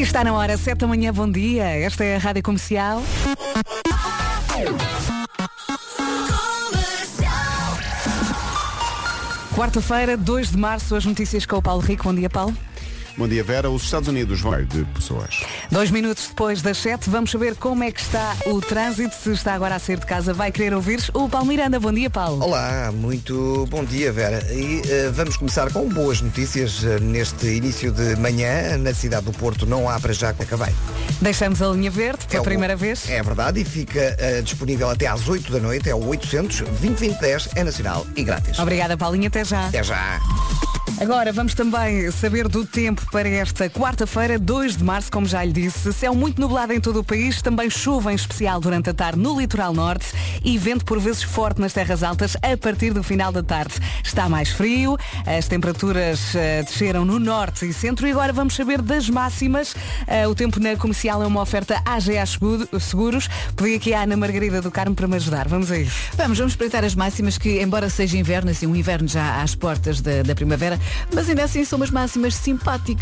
[0.00, 1.64] Está na hora, 7 da manhã, bom dia.
[1.64, 3.02] Esta é a Rádio Comercial.
[9.54, 12.04] Quarta-feira, 2 de março, as notícias com o Paulo Rico.
[12.04, 12.56] Bom dia, Paulo.
[13.20, 13.68] Bom dia, Vera.
[13.68, 15.44] Os Estados Unidos vão de pessoas.
[15.70, 19.14] Dois minutos depois das 7, vamos saber como é que está o trânsito.
[19.14, 21.78] Se está agora a sair de casa, vai querer ouvir o Paulo Miranda.
[21.78, 22.42] Bom dia, Paulo.
[22.42, 24.42] Olá, muito bom dia, Vera.
[24.50, 28.78] E uh, vamos começar com boas notícias uh, neste início de manhã.
[28.78, 30.74] Na cidade do Porto não há para já acabei.
[31.20, 33.06] Deixamos a linha verde pela É o- primeira vez.
[33.06, 35.90] É verdade e fica uh, disponível até às 8 da noite.
[35.90, 38.58] É o 800 2010 é nacional e grátis.
[38.58, 39.26] Obrigada, Paulinho.
[39.26, 39.66] Até já.
[39.66, 40.18] Até já.
[41.00, 45.52] Agora vamos também saber do tempo para esta quarta-feira, 2 de março, como já lhe
[45.52, 45.92] disse.
[45.92, 49.38] Céu muito nublado em todo o país, também chuva em especial durante a tarde no
[49.40, 50.06] litoral norte
[50.44, 53.74] e vento por vezes forte nas terras altas a partir do final da tarde.
[54.04, 54.96] Está mais frio,
[55.26, 59.74] as temperaturas eh, desceram no norte e centro e agora vamos saber das máximas.
[60.06, 63.28] Eh, o tempo na comercial é uma oferta AGA Seguro- Seguros.
[63.56, 65.48] Pedi aqui a Ana Margarida do Carmo para me ajudar.
[65.48, 65.96] Vamos a isso.
[66.16, 70.00] Vamos, vamos espreitar as máximas que, embora seja inverno, assim, um inverno já às portas
[70.00, 70.78] da, da primavera,
[71.12, 72.99] mas ainda assim são umas máximas simpáticas.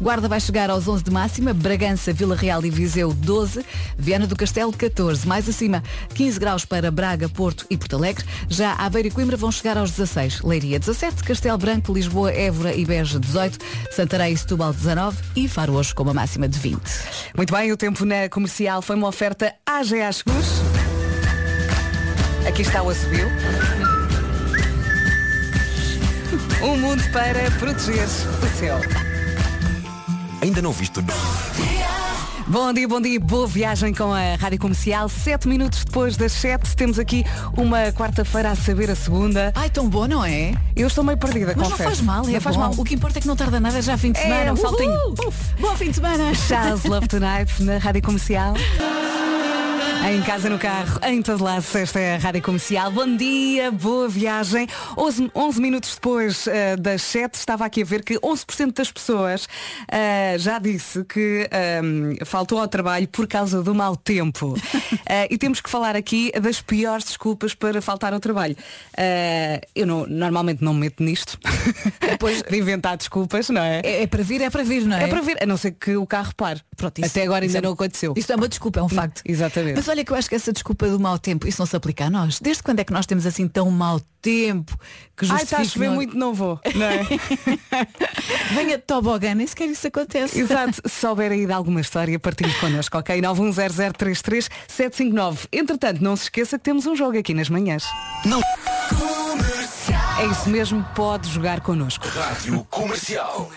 [0.00, 3.64] Guarda vai chegar aos 11 de máxima, Bragança, Vila Real e Viseu 12,
[3.98, 5.82] Viana do Castelo 14, mais acima
[6.14, 8.24] 15 graus para Braga, Porto e Porto Alegre.
[8.48, 12.84] Já Aveiro e Coimbra vão chegar aos 16, Leiria 17, Castelo Branco, Lisboa, Évora e
[12.84, 13.58] Beja 18,
[13.90, 16.80] Santarém e Setúbal 19 e Faro hoje com uma máxima de 20.
[17.36, 20.60] Muito bem, o tempo na comercial foi uma oferta AGA Seguros.
[22.46, 23.28] Aqui está o assobio.
[26.62, 29.09] Um mundo para proteger o céu.
[30.40, 31.00] Ainda não viste?
[32.46, 35.08] Bom dia, bom dia, boa viagem com a Rádio Comercial.
[35.08, 37.24] Sete minutos depois das sete, temos aqui
[37.56, 39.52] uma quarta-feira a saber a segunda.
[39.54, 40.54] Ai, tão bom, não é?
[40.74, 41.84] Eu estou meio perdida, Mas não confesso.
[41.84, 42.62] faz mal, é Não faz bom.
[42.62, 42.74] mal.
[42.76, 44.52] O que importa é que não tarda nada já fim de É, semana.
[44.52, 44.90] um saltinho.
[44.90, 45.32] Uhul!
[45.60, 46.34] Bom fim de semana.
[46.34, 48.54] Charles Love Tonight na Rádio Comercial.
[50.10, 52.90] Em casa, no carro, em todo lado, esta é a Rádio Comercial.
[52.90, 54.66] Bom dia, boa viagem.
[54.98, 59.46] 11, 11 minutos depois eh, das 7, estava aqui a ver que 11% das pessoas
[59.90, 64.54] eh, já disse que ehm, faltou ao trabalho por causa do mau tempo.
[65.12, 68.56] Eh, e temos que falar aqui das piores desculpas para faltar ao trabalho.
[68.96, 71.36] Eh, eu não- normalmente não me meto nisto.
[72.00, 73.80] Depois de inventar desculpas, não é?
[73.84, 75.04] É, é para vir, é para vir, não é?
[75.04, 76.60] É para ver, a não ser que o carro pare.
[76.76, 78.14] Pronto, isso- Até agora ainda é- não aconteceu.
[78.16, 79.20] Isso é uma desculpa, é um facto.
[79.26, 79.76] Exatamente.
[79.76, 82.06] Mas olha que eu acho que essa desculpa do mau tempo, isso não se aplica
[82.06, 82.38] a nós.
[82.40, 84.76] Desde quando é que nós temos assim tão mau tempo
[85.16, 86.58] que Ai, está a chover não- muito, não vou.
[86.74, 87.04] Não é?
[88.54, 90.40] Venha de tobogã, nem sequer isso acontece.
[90.40, 90.80] Exato.
[90.86, 93.20] Se souber aí de alguma história, partilhe connosco, ok?
[93.22, 95.46] 910033759.
[95.52, 97.84] Entretanto, não se esqueça que temos um jogo aqui nas manhãs.
[98.24, 98.40] Não.
[100.20, 102.06] É isso mesmo, pode jogar connosco.
[102.06, 103.50] Rádio Comercial.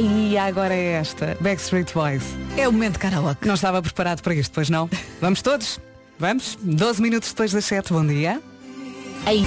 [0.00, 2.22] E agora é esta, Backstreet Boys.
[2.56, 3.44] É o momento de karaoke.
[3.44, 4.88] Não estava preparado para isto, pois não?
[5.20, 5.80] Vamos todos?
[6.16, 6.56] Vamos?
[6.62, 8.40] 12 minutos depois das 7, bom dia.
[9.26, 9.44] Aí.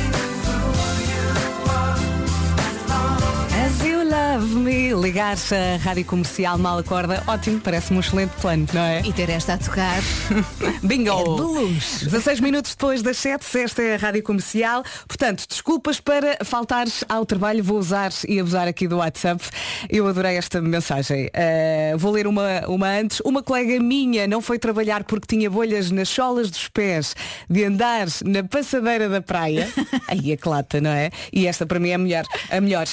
[4.33, 9.01] Love me, ligar-se à rádio comercial mal acorda, ótimo, parece-me um excelente plano, não é?
[9.01, 10.01] E ter esta a tocar.
[10.81, 11.09] Bingo!
[11.09, 11.99] É luz.
[12.03, 14.83] 16 minutos depois das 7, esta é a Rádio Comercial.
[15.07, 19.43] Portanto, desculpas para faltares ao trabalho, vou usar e abusar aqui do WhatsApp.
[19.87, 21.27] Eu adorei esta mensagem.
[21.27, 23.19] Uh, vou ler uma, uma antes.
[23.23, 27.15] Uma colega minha não foi trabalhar porque tinha bolhas nas solas dos pés
[27.47, 29.69] de andar na passadeira da praia.
[30.07, 31.11] Aí a clata, não é?
[31.31, 32.25] E esta para mim é a melhor.
[32.49, 32.87] A melhor.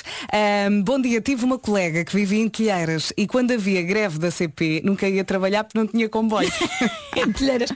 [0.68, 4.32] Um, bom dia, tive uma colega que vivia em Telheiras e quando havia greve da
[4.32, 6.50] CP nunca ia trabalhar porque não tinha comboio.
[7.38, 7.70] Telheiras.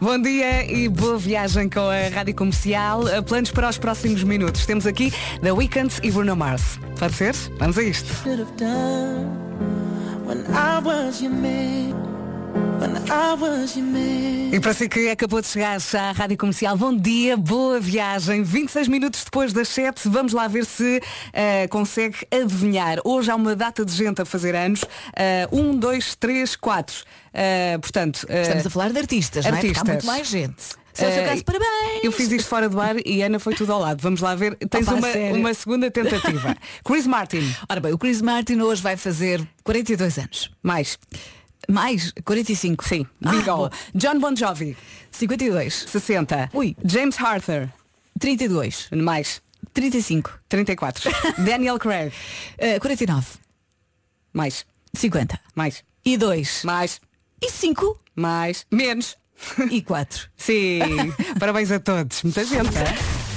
[0.00, 3.02] Bom dia e boa viagem com a Rádio Comercial.
[3.02, 4.64] Uh, Planos para os próximos minutos.
[4.64, 5.12] Temos aqui
[5.42, 6.80] The Weeknd e Bruno Mars.
[6.98, 7.34] Pode ser?
[7.58, 8.10] Vamos a isto.
[14.52, 18.42] E para si que acabou de chegar já à Rádio Comercial, bom dia, boa viagem.
[18.42, 22.98] 26 minutos depois das 7, vamos lá ver se uh, consegue adivinhar.
[23.04, 24.82] Hoje há uma data de gente a fazer anos.
[24.82, 26.96] Uh, um, dois, três, quatro.
[27.32, 29.54] Uh, portanto, uh, Estamos a falar de artistas, não é?
[29.54, 29.88] Porque há Artistas.
[29.88, 30.62] muito mais gente.
[30.92, 32.04] Se é o seu Eh, caso, parabéns.
[32.04, 34.02] Eu fiz isto fora do ar e Ana foi tudo ao lado.
[34.02, 34.56] Vamos lá ver.
[34.56, 35.36] Tens Opa, uma, sério?
[35.38, 36.54] uma segunda tentativa.
[36.84, 37.54] Chris Martin.
[37.66, 40.50] Ora bem, o Chris Martin hoje vai fazer 42 anos.
[40.62, 40.98] Mais.
[41.72, 42.12] Mais?
[42.24, 42.84] 45?
[42.84, 43.06] Sim.
[43.24, 43.56] Ah, Bingo.
[43.56, 43.70] bom.
[43.94, 44.76] John Bon Jovi.
[45.10, 45.86] 52.
[45.88, 46.50] 60.
[46.52, 46.76] Ui.
[46.84, 47.70] James Arthur.
[48.20, 48.88] 32.
[48.92, 49.40] Mais.
[49.72, 50.38] 35.
[50.50, 51.10] 34.
[51.38, 52.12] Daniel Craig.
[52.58, 53.38] Eh, 49.
[54.34, 54.66] Mais.
[54.94, 55.40] 50.
[55.54, 55.82] Mais.
[56.04, 56.62] E 2.
[56.64, 57.00] Mais.
[57.40, 57.96] E 5.
[58.14, 58.66] Mais.
[58.70, 59.16] Menos.
[59.70, 60.28] E 4.
[60.36, 60.80] Sim.
[61.40, 62.22] Parabéns a todos.
[62.22, 62.76] Muita gente.
[62.76, 62.84] é?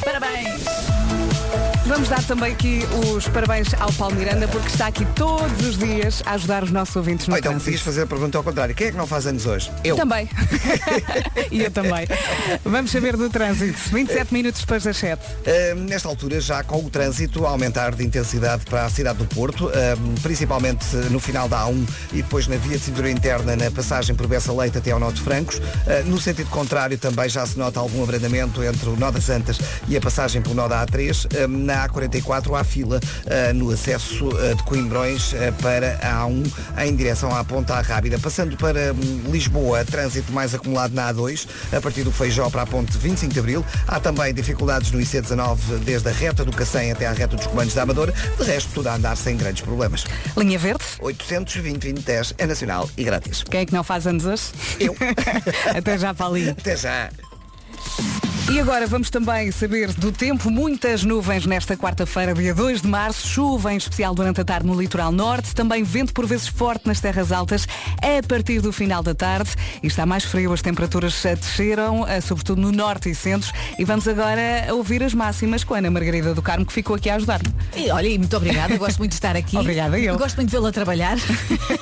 [0.03, 0.84] Parabéns.
[1.87, 2.79] Vamos dar também aqui
[3.13, 6.95] os parabéns ao Paulo Miranda porque está aqui todos os dias a ajudar os nossos
[6.95, 7.65] ouvintes no Ou então trânsito.
[7.65, 8.73] podias fazer a pergunta ao contrário.
[8.73, 9.71] Quem é que não faz anos hoje?
[9.83, 9.95] Eu.
[9.95, 10.27] Também.
[11.51, 12.07] e eu também.
[12.63, 13.77] Vamos saber do trânsito.
[13.91, 15.21] 27 minutos depois das 7.
[15.21, 19.25] Uh, nesta altura, já com o trânsito a aumentar de intensidade para a cidade do
[19.27, 19.71] Porto, uh,
[20.23, 24.25] principalmente no final da A1 e depois na via de cintura interna na passagem por
[24.25, 25.57] Bessa Leite até ao Nó de Francos.
[25.57, 29.59] Uh, no sentido contrário, também já se nota algum abrandamento entre o Nó das Antas
[29.87, 31.45] e a passagem pelo Nó da A3.
[31.45, 36.51] Uh, na A44 há fila uh, no acesso uh, de Coimbrões uh, para a A1
[36.85, 38.17] em direção à Ponta Rábida.
[38.17, 42.65] Passando para hum, Lisboa, trânsito mais acumulado na A2, a partir do Feijó para a
[42.65, 43.65] Ponte 25 de Abril.
[43.87, 47.73] Há também dificuldades no IC19 desde a reta do Cacém até à reta dos comandos
[47.73, 48.13] da Amadora.
[48.37, 50.05] De resto, tudo a andar sem grandes problemas.
[50.37, 50.83] Linha Verde.
[50.99, 53.43] 820 2010 é nacional e grátis.
[53.43, 54.43] Quem é que não faz anos hoje?
[54.79, 54.95] Eu.
[55.75, 56.51] Até já, Paulinho.
[56.51, 57.09] Até já.
[58.51, 60.51] E agora vamos também saber do tempo.
[60.51, 63.27] Muitas nuvens nesta quarta-feira, dia 2 de março.
[63.27, 65.53] Chuva em especial durante a tarde no litoral norte.
[65.55, 69.49] Também vento por vezes forte nas terras altas a partir do final da tarde.
[69.81, 70.53] E está mais frio.
[70.53, 73.51] As temperaturas desceram, sobretudo no norte e centros.
[73.79, 77.09] E vamos agora ouvir as máximas com a Ana Margarida do Carmo, que ficou aqui
[77.09, 77.51] a ajudar-me.
[77.75, 79.57] E, olha, e muito obrigada, gosto muito de estar aqui.
[79.57, 80.17] Obrigada, eu.
[80.19, 81.17] Gosto muito de vê-la trabalhar.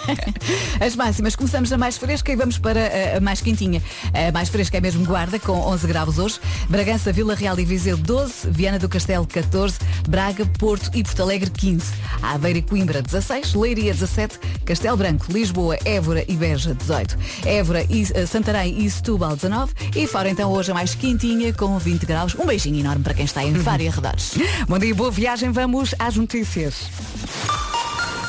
[0.79, 3.81] As máximas, começamos na mais fresca e vamos para a mais quentinha.
[4.13, 6.39] A mais fresca é mesmo Guarda, com 11 graus hoje.
[6.69, 9.77] Bragança, Vila Real e Viseu 12, Viana do Castelo 14,
[10.07, 11.93] Braga, Porto e Porto Alegre 15.
[12.21, 17.17] Aveiro e Coimbra 16, Leiria 17, Castelo Branco, Lisboa, Évora e Beja 18.
[17.45, 21.77] Évora e eh, Santarém e Setúbal 19 e fora então hoje a mais quentinha com
[21.77, 22.35] 20 graus.
[22.35, 24.33] Um beijinho enorme para quem está em e arredores.
[24.67, 25.51] Bom dia, boa viagem.
[25.51, 27.62] Vamos às notícias.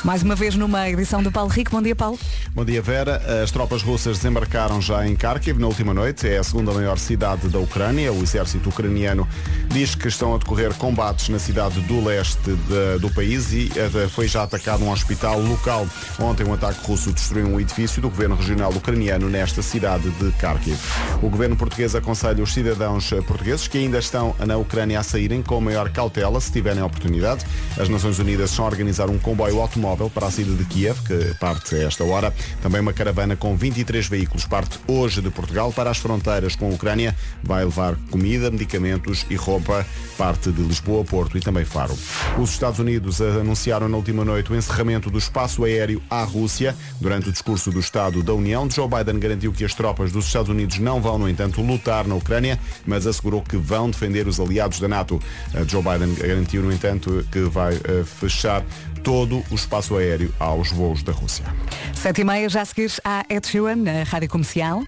[0.05, 1.71] Mais uma vez numa edição do Paulo Rico.
[1.71, 2.19] Bom dia, Paulo.
[2.53, 3.19] Bom dia, Vera.
[3.43, 6.27] As tropas russas desembarcaram já em Kharkiv na última noite.
[6.27, 8.13] É a segunda maior cidade da Ucrânia.
[8.13, 9.27] O exército ucraniano
[9.69, 14.07] diz que estão a decorrer combates na cidade do leste de- do país e eh,
[14.07, 15.87] foi já atacado um hospital local.
[16.19, 20.77] Ontem um ataque russo destruiu um edifício do governo regional ucraniano nesta cidade de Kharkiv.
[21.23, 25.41] O governo português aconselha os cidadãos eh, portugueses que ainda estão na Ucrânia a saírem
[25.41, 27.43] com maior cautela se tiverem a oportunidade.
[27.75, 31.33] As Nações Unidas estão a organizar um comboio automóvel para a saída de Kiev, que
[31.39, 32.33] parte a esta hora.
[32.61, 36.69] Também uma caravana com 23 veículos parte hoje de Portugal para as fronteiras com a
[36.69, 37.15] Ucrânia.
[37.43, 39.85] Vai levar comida, medicamentos e roupa.
[40.17, 41.97] Parte de Lisboa, Porto e também Faro.
[42.37, 46.75] Os Estados Unidos anunciaram na última noite o encerramento do espaço aéreo à Rússia.
[47.01, 50.49] Durante o discurso do Estado da União, Joe Biden garantiu que as tropas dos Estados
[50.49, 54.79] Unidos não vão, no entanto, lutar na Ucrânia, mas assegurou que vão defender os aliados
[54.79, 55.21] da NATO.
[55.67, 58.63] Joe Biden garantiu, no entanto, que vai uh, fechar
[59.03, 61.45] todo o espaço aéreo aos voos da Rússia.
[61.93, 64.83] Sete e meia, já a seguir à Ed Sheeran, na Rádio Comercial.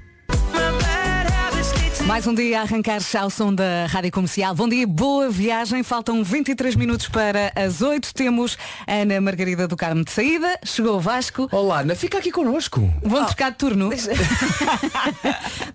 [2.05, 4.55] Mais um dia a arrancar ao som da Rádio Comercial.
[4.55, 5.83] Bom dia, boa viagem.
[5.83, 8.13] Faltam 23 minutos para as 8.
[8.13, 8.57] Temos
[8.88, 10.57] a Ana Margarida do Carmo de saída.
[10.63, 11.49] Chegou o Vasco.
[11.51, 12.79] Olá, Ana, fica aqui connosco.
[13.03, 13.89] Vão trocar de turno.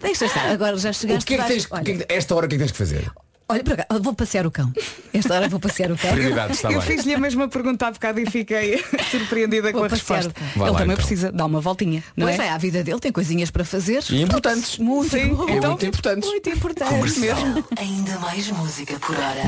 [0.00, 1.26] Deixa estar, agora já O chegaste.
[1.26, 2.72] que é que tens, o olha, é que- esta hora o que é que tens
[2.72, 3.10] que fazer?
[3.52, 4.72] Olha para cá, vou passear o cão.
[5.12, 6.10] Esta hora vou passear o cão.
[6.12, 6.88] Prioridades, está Eu bem.
[6.96, 10.40] fiz-lhe a mesma pergunta há bocado e fiquei surpreendida com Vou a passear resposta.
[10.40, 10.96] o Ele lá, também então.
[10.96, 12.46] precisa dar uma voltinha, não Pois é?
[12.46, 14.02] é, a vida dele tem coisinhas para fazer.
[14.10, 14.78] E importantes.
[14.78, 16.28] Muito, Sim, muito, então- muito importantes.
[16.28, 17.64] muito importante mesmo.
[17.78, 19.42] Ainda mais música por hora.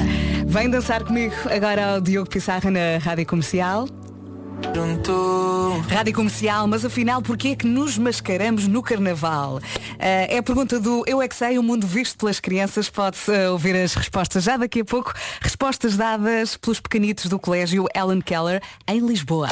[0.47, 3.89] Vem dançar comigo agora ao Diogo Pissarra na Rádio Comercial.
[5.89, 9.61] Rádio Comercial, mas afinal, porquê é que nos mascaramos no Carnaval?
[9.99, 12.91] Ah, é a pergunta do Eu é que sei, o mundo visto pelas crianças.
[12.91, 15.15] Pode-se ah, ouvir as respostas já daqui a pouco.
[15.41, 19.49] Respostas dadas pelos pequenitos do Colégio Ellen Keller, em Lisboa.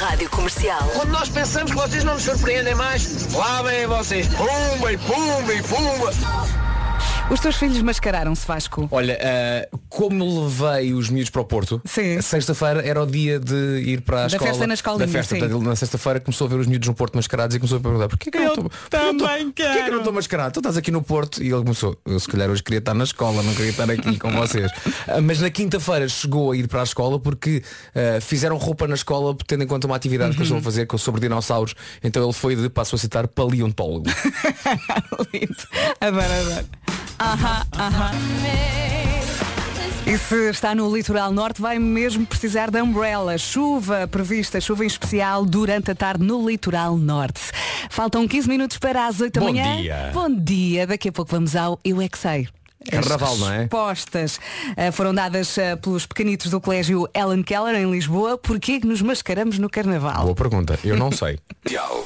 [0.00, 0.82] Rádio Comercial.
[0.94, 4.26] Quando nós pensamos que vocês não nos surpreendem mais, lá vêm vocês.
[4.28, 6.69] Pumba e pumba e pumba.
[7.30, 8.88] Os teus filhos mascararam-se, Vasco?
[8.90, 12.20] Olha, ah, como levei os miúdos para o Porto, Sim.
[12.20, 13.54] sexta-feira era o dia de
[13.86, 14.50] ir para a Da escola.
[14.50, 15.36] festa na escolinha, da festa.
[15.36, 15.62] sim.
[15.62, 18.32] Na sexta-feira começou a ver os miúdos no Porto mascarados e começou a perguntar porquê
[18.32, 20.52] que eu, Eu não estou- também porquê que eu quero." não estou mascarado?
[20.54, 23.04] Tu estás aqui no Porto e ele começou, eu se calhar hoje queria estar na
[23.04, 24.70] escola, não queria estar aqui com vocês.
[25.06, 27.62] Ah, Mas na quinta-feira chegou a ir para a escola porque
[27.94, 30.56] ah, fizeram roupa na escola tendo em conta uma atividade que eles Uhum.
[30.56, 31.74] vão fazer com- sobre dinossauros.
[32.02, 34.06] Então ele foi de, passo a citar, paleontólogo.
[35.32, 35.56] Lindo.
[36.00, 36.66] Adoro, adoro.
[40.06, 43.36] E se está no litoral norte, vai mesmo precisar de umbrella.
[43.36, 47.40] Chuva prevista, chuva em especial durante a tarde no litoral norte.
[47.90, 49.76] Faltam 15 minutos para as 8 da Bom manhã.
[49.76, 50.10] dia.
[50.12, 50.86] Bom dia.
[50.86, 52.48] Daqui a pouco vamos ao Eu É Que Sei.
[52.88, 53.58] Carnaval, As não é?
[53.58, 54.40] respostas
[54.76, 58.38] eh, foram dadas eh, pelos pequenitos do colégio Ellen Keller em Lisboa.
[58.38, 60.22] Porquê que nos mascaramos no carnaval?
[60.24, 61.38] Boa pergunta, eu não sei.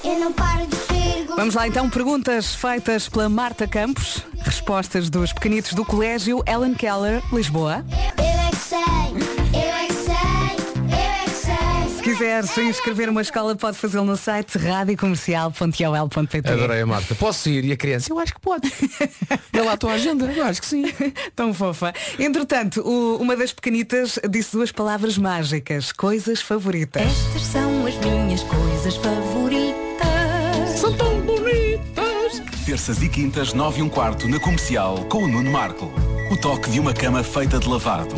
[0.02, 1.36] Eu não paro de perguntar.
[1.36, 7.22] Vamos lá então, perguntas feitas pela Marta Campos, respostas dos pequenitos do colégio Ellen Keller,
[7.32, 7.84] Lisboa.
[8.18, 9.03] Eu é que sei.
[12.14, 16.48] Quiseres inscrever uma escola, pode fazê-lo no site radiocomercial.ol.pt.
[16.48, 17.12] Adorei a Marta.
[17.16, 17.64] Posso ir?
[17.64, 18.12] E a criança?
[18.12, 18.70] Eu acho que pode.
[19.52, 20.26] Dê lá a tua agenda.
[20.32, 20.84] Eu acho que sim.
[21.34, 21.92] Tão fofa.
[22.16, 25.90] Entretanto, o- uma das pequenitas disse duas palavras mágicas.
[25.90, 27.02] Coisas favoritas.
[27.02, 30.78] Estas são as minhas coisas favoritas.
[30.80, 32.40] São tão bonitas.
[32.64, 35.90] Terças e quintas, 9 e um quarto, na comercial, com o Nuno Marco.
[36.30, 38.14] O toque de uma cama feita de lavado.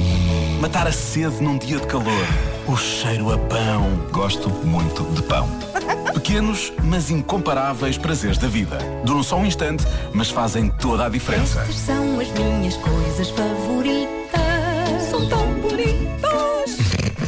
[0.60, 2.26] Matar a sede num dia de calor.
[2.68, 3.96] O cheiro a pão.
[4.10, 5.48] Gosto muito de pão.
[6.12, 8.78] Pequenos, mas incomparáveis prazeres da vida.
[9.04, 11.60] Duram só um instante, mas fazem toda a diferença.
[11.60, 15.02] Estas são as minhas coisas favoritas.
[15.08, 16.76] São tão bonitas.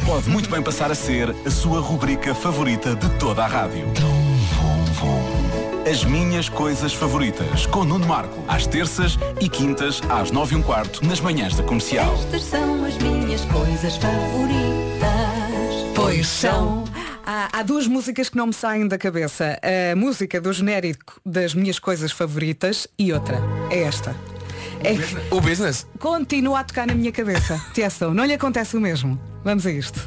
[0.05, 3.87] Pode muito bem passar a ser a sua rubrica favorita de toda a rádio.
[5.89, 10.61] As minhas coisas favoritas, com Nuno Marco, às terças e quintas, às nove e um
[10.61, 12.13] quarto, nas manhãs da comercial.
[12.13, 14.88] Estas são as minhas coisas favoritas.
[16.19, 16.83] Pois são.
[17.25, 19.57] Há, há duas músicas que não me saem da cabeça.
[19.63, 23.37] A música do genérico das minhas coisas favoritas e outra.
[23.71, 24.13] É esta.
[24.83, 24.95] É
[25.33, 25.87] O business?
[25.97, 27.57] continua a tocar na minha cabeça.
[27.73, 29.17] Tiesto, não lhe acontece o mesmo.
[29.45, 29.97] Vamos a isto.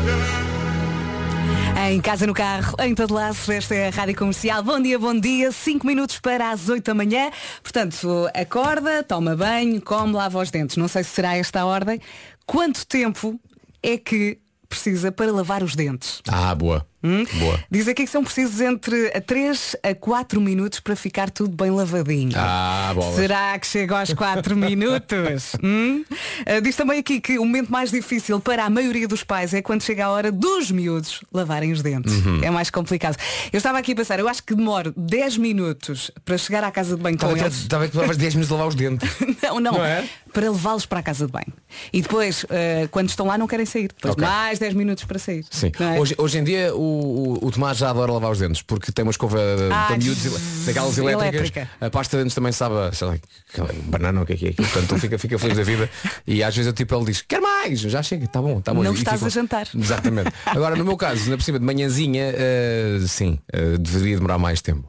[1.90, 4.62] Em casa, no carro, em todo lado, esta é a Rádio Comercial.
[4.62, 5.50] Bom dia, bom dia.
[5.50, 7.30] 5 minutos para as 8 da manhã.
[7.62, 10.76] Portanto, acorda, toma banho, come, lava os dentes.
[10.76, 11.98] Não sei se será esta a ordem.
[12.44, 13.40] Quanto tempo
[13.82, 14.41] é que
[14.72, 16.22] precisa para lavar os dentes?
[16.26, 16.86] Ah, boa.
[17.02, 17.58] Boa.
[17.70, 22.32] Diz aqui que são precisos entre 3 a 4 minutos para ficar tudo bem lavadinho.
[22.36, 22.94] Ah.
[23.16, 25.52] Será que chega aos 4 minutos?
[25.62, 26.04] Hum?
[26.46, 29.62] Ah, diz também aqui que o momento mais difícil para a maioria dos pais é
[29.62, 32.12] quando chega a hora dos miúdos lavarem os dentes.
[32.12, 32.40] Uhum.
[32.42, 33.16] É mais complicado.
[33.52, 36.96] Eu estava aqui a pensar, eu acho que demoro 10 minutos para chegar à casa
[36.96, 37.54] de banho com eles.
[37.54, 39.08] Estava que levavas 10 minutos a lavar os dentes.
[39.42, 39.72] Não, não.
[39.72, 40.04] Não é?
[40.32, 41.52] Para levá-los para a casa de banho.
[41.92, 43.88] E depois, ah, quando estão lá, não querem sair.
[43.88, 44.24] Depois Ok.
[44.26, 45.44] mais 10 minutos para sair.
[45.50, 45.72] Sim.
[45.78, 46.00] É?
[46.00, 49.02] Hoje, hoje em dia o, o, o Tomás já adora lavar os dentes porque tem
[49.04, 50.22] uma escova de- Ah, miúdos
[50.66, 51.34] daquelas elétricas.
[51.34, 51.70] elétrica.
[51.80, 54.52] A pasta de dentes também sabe, lá, aquela banana o que é que é.
[54.52, 55.88] Portanto, ele fica, fica feliz da vida
[56.26, 58.82] e às vezes eu, tipo, ele diz, quer mais, já chega, está bom, está bom.
[58.82, 59.66] Não E estás a jantar.
[59.74, 60.32] Exatamente.
[60.46, 64.60] Agora, no meu caso, na por cima de manhãzinha, eh, sim, eh, deveria demorar mais
[64.60, 64.88] tempo.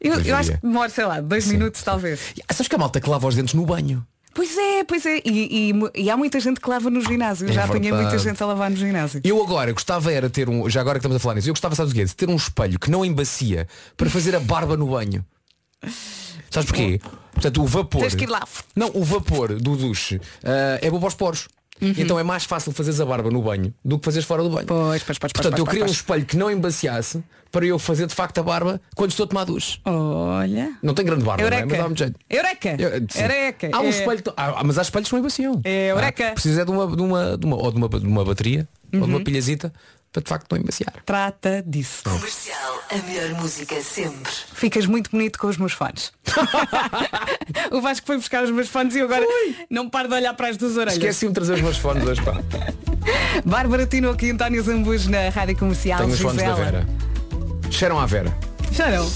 [0.00, 2.20] Eu, acho que demora, sei lá, dois minutos talvez.
[2.46, 4.06] Ah, Sabes que há malta que lava os dentes no banho?
[4.34, 5.20] Pois é, pois é.
[5.24, 7.46] E, e e há muita gente que lava no ginásio.
[7.46, 9.20] Eu É já apanhei muita gente a lavar no ginásio.
[9.22, 11.74] Eu agora gostava era ter um, já agora que estamos a falar nisso, eu gostava,
[11.74, 12.04] sabes o quê?
[12.04, 15.24] De ter um espelho que não embacia para fazer a barba no banho.
[16.50, 17.00] Sabes porquê?
[17.32, 18.00] Portanto, o vapor.
[18.00, 18.42] Tens que ir lá.
[18.76, 21.48] Não, o vapor do duche ah, é bom para os poros.
[21.82, 21.92] Uhum.
[21.98, 24.66] Então é mais fácil fazeres a barba no banho do que fazeres fora do banho.
[24.66, 28.14] Pois, pois, pois, Portanto, eu queria um espelho que não embaciasse para eu fazer de
[28.14, 29.78] facto a barba quando estou a tomar duche.
[29.84, 30.72] Olha.
[30.82, 31.60] Não tem grande barba, não é?
[31.62, 31.88] Eureka.
[31.88, 32.20] mas jeito.
[32.30, 32.76] Eureka.
[32.78, 33.22] Eu-.
[33.22, 33.68] Eureka.
[33.72, 35.60] Há um É- espelho, ah, mas há espelhos que não embaciam.
[35.64, 36.28] É eureka.
[36.28, 38.68] Ah, precisa é de uma, de uma, de uma, ou de uma, de uma bateria
[38.92, 39.24] ou de uma Uhum.
[39.24, 39.72] pilhazita
[40.14, 40.94] para de facto não embaciar.
[41.04, 42.04] Trata disso.
[42.04, 44.30] Comercial, a melhor música sempre.
[44.54, 46.12] Ficas muito bonito com os meus fones.
[47.72, 49.26] o Vasco foi buscar os meus fones e eu agora
[49.68, 50.94] não paro de olhar para as duas orelhas.
[50.94, 52.34] Esqueci-me de trazer os meus fones hoje, pá.
[53.44, 55.98] Bárbara Tino aqui, António Zambujo na Rádio Comercial.
[55.98, 56.54] Tenho os fones da.
[56.54, 56.86] Vera.
[57.70, 58.32] Cheiram à Vera.
[58.70, 59.10] Já não.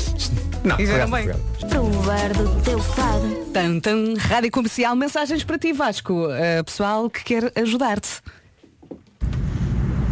[0.64, 1.28] Não, E já bem.
[1.28, 3.46] do teu fado.
[3.52, 6.26] Tan, tan, Rádio Comercial, mensagens para ti, Vasco.
[6.26, 8.20] Uh, pessoal que quer ajudar-te.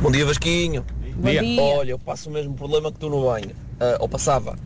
[0.06, 0.84] Bom dia Vasquinho.
[1.16, 1.60] Bom dia.
[1.60, 3.50] Olha, eu passo o mesmo problema que tu no banho.
[3.80, 4.56] Ah, ou passava.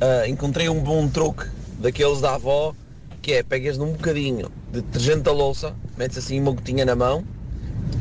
[0.00, 1.48] Ah, encontrei um bom truque
[1.80, 2.72] daqueles da avó,
[3.20, 7.24] que é pegas num bocadinho de detergente da louça, metes assim uma gotinha na mão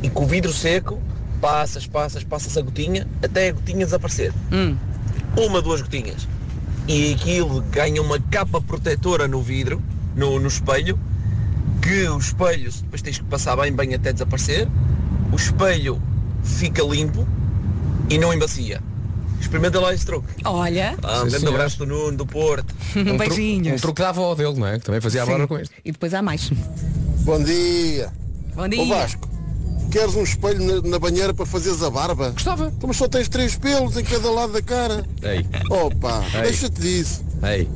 [0.04, 1.02] e com o vidro seco
[1.42, 4.32] passas, passas, passas a gotinha até a gotinha desaparecer.
[5.36, 6.28] Uma, duas gotinhas.
[6.88, 9.82] E aquilo ganha uma capa protetora no vidro,
[10.16, 11.00] no, no espelho,
[11.82, 14.68] que o espelho depois tens que passar bem, bem até desaparecer.
[15.32, 16.00] O espelho
[16.44, 17.28] fica limpo
[18.10, 18.82] e não embacia.
[19.40, 20.28] Experimenta lá esse truque.
[20.46, 20.96] Olha.
[21.04, 21.54] Ah, um Sim, grande senhor.
[21.56, 22.74] abraço do Nuno, do Porto.
[22.96, 23.58] Um Beijinhos.
[23.68, 24.80] truque, um truque da avó dele, não é?
[24.80, 25.32] Que também fazia a Sim.
[25.32, 25.74] barba com isto.
[25.84, 26.50] E depois há mais.
[27.26, 28.10] Bom dia.
[28.56, 28.82] Bom dia.
[28.82, 29.28] Ô Vasco,
[29.92, 32.30] queres um espelho na, na banheira para fazeres a barba?
[32.32, 32.68] Gostava.
[32.76, 35.04] Então, mas só tens três pelos em cada lado da cara.
[35.22, 36.42] Ei, Opa, Ei.
[36.44, 37.24] deixa-te disso.
[37.44, 37.68] ei,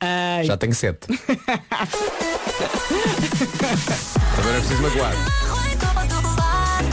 [0.00, 0.44] Ai.
[0.44, 1.06] já tenho sete.
[4.36, 5.12] Também não é preciso magoar.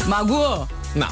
[0.08, 0.68] Magoou.
[0.98, 1.10] Não.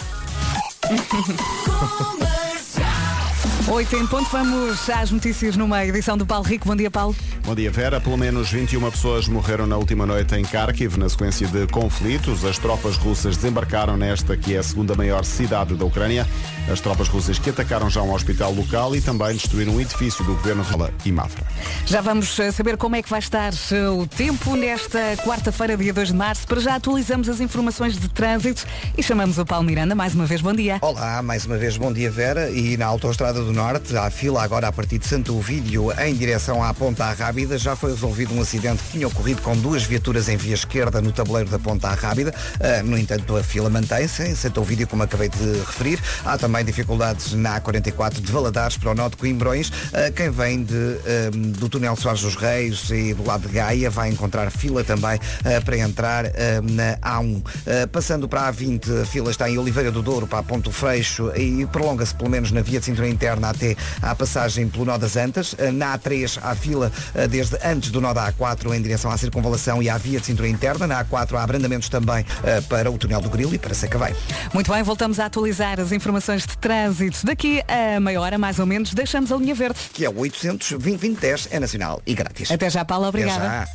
[3.68, 6.68] 8 em ponto, vamos às notícias numa edição do Paulo Rico.
[6.68, 7.16] Bom dia, Paulo.
[7.44, 8.00] Bom dia, Vera.
[8.00, 12.46] Pelo menos 21 pessoas morreram na última noite em Kharkiv, na sequência de conflitos.
[12.46, 16.28] As tropas russas desembarcaram nesta, que é a segunda maior cidade da Ucrânia.
[16.72, 20.36] As tropas russas que atacaram já um hospital local e também destruíram um edifício do
[20.36, 21.44] governo Rala e Mafra.
[21.88, 25.94] Já vamos eh, saber como é que vai estar eh, o tempo nesta quarta-feira, dia
[25.94, 26.48] 2 de março.
[26.48, 29.96] Para já atualizamos as informações de trânsito e chamamos o Paulo Miranda.
[29.96, 30.78] Mais uma vez, bom dia.
[30.82, 34.68] Olá, mais uma vez bom dia Vera e na Autostrada do Norte, há fila agora
[34.68, 38.84] a partir de Santo Ovídio em direção à Ponta Rábida, já foi resolvido um acidente
[38.84, 42.84] que tinha ocorrido com duas viaturas em via esquerda no tabuleiro da Ponta Rábida, Ah,
[42.84, 46.02] no entanto a fila mantém-se em Santo Ovídio, como acabei de referir.
[46.26, 49.72] Há também dificuldades na A44 de Valadares para o Norte de Coimbrões.
[49.94, 53.90] Ah, Quem vem de, ah, do túnel Soares dos Reis e do lado de Gaia
[53.90, 55.18] vai encontrar fila também
[55.64, 56.26] para entrar
[56.62, 57.42] na A1.
[57.66, 60.72] Ah, Passando para a A20, a fila está em Oliveira do Douro para a Ponto
[60.72, 64.98] Freixo e prolonga-se pelo menos na via de cintura interna até à passagem pelo Nó
[64.98, 65.56] das Antas.
[65.60, 69.18] Ah, Na A3 há fila ah, desde antes do Nó da A4 em direção à
[69.18, 70.88] circunvalação e à via de cintura interna.
[70.88, 74.16] Na A4 há abrandamentos também ah, para o túnel do Grilo e para Sacavém.
[74.54, 77.26] Muito bem, voltamos a atualizar as informações de trânsito.
[77.26, 79.80] Daqui a meia hora, mais ou menos, deixamos a linha verde.
[79.94, 82.52] Que é o 800 2010 é nacional e grátis.
[82.52, 83.08] Até já, Paulo.
[83.08, 83.68] Obrigada.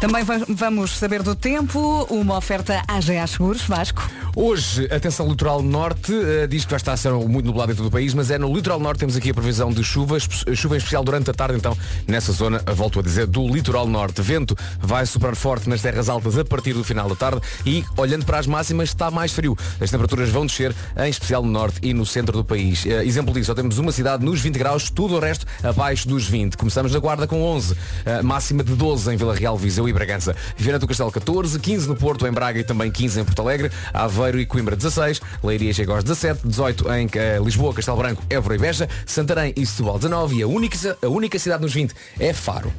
[0.00, 4.08] Também va- vamos saber do tempo, uma oferta AGA Seguros, Vasco.
[4.36, 7.86] Hoje, atenção litoral norte, eh, diz que vai estar a ser muito nublado em todo
[7.86, 10.78] o país, mas é no litoral norte temos aqui a previsão de chuvas, chuva em
[10.78, 14.22] especial durante a tarde, então, nessa zona, volto a dizer, do litoral norte.
[14.22, 18.24] Vento vai soprar forte nas terras altas a partir do final da tarde e, olhando
[18.24, 19.58] para as máximas, está mais frio.
[19.80, 22.86] As temperaturas vão descer, em especial no norte e no centro do país.
[22.86, 26.28] Eh, Exemplo disso, só temos uma cidade nos 20 graus, tudo o resto abaixo dos
[26.28, 26.56] 20.
[26.56, 27.74] Começamos na Guarda com 11,
[28.06, 30.34] eh, máxima de 12 em Vila Real, Viseu e Bragança.
[30.56, 33.70] Viana do Castelo 14, 15 no Porto, em Braga e também 15 em Porto Alegre,
[33.92, 38.54] Aveiro e Coimbra 16, Leiria chega aos 17, 18 em eh, Lisboa, Castelo Branco, Évora
[38.54, 42.32] e Beja, Santarém e Setúbal 19 e a única, a única cidade nos 20 é
[42.32, 42.72] Faro.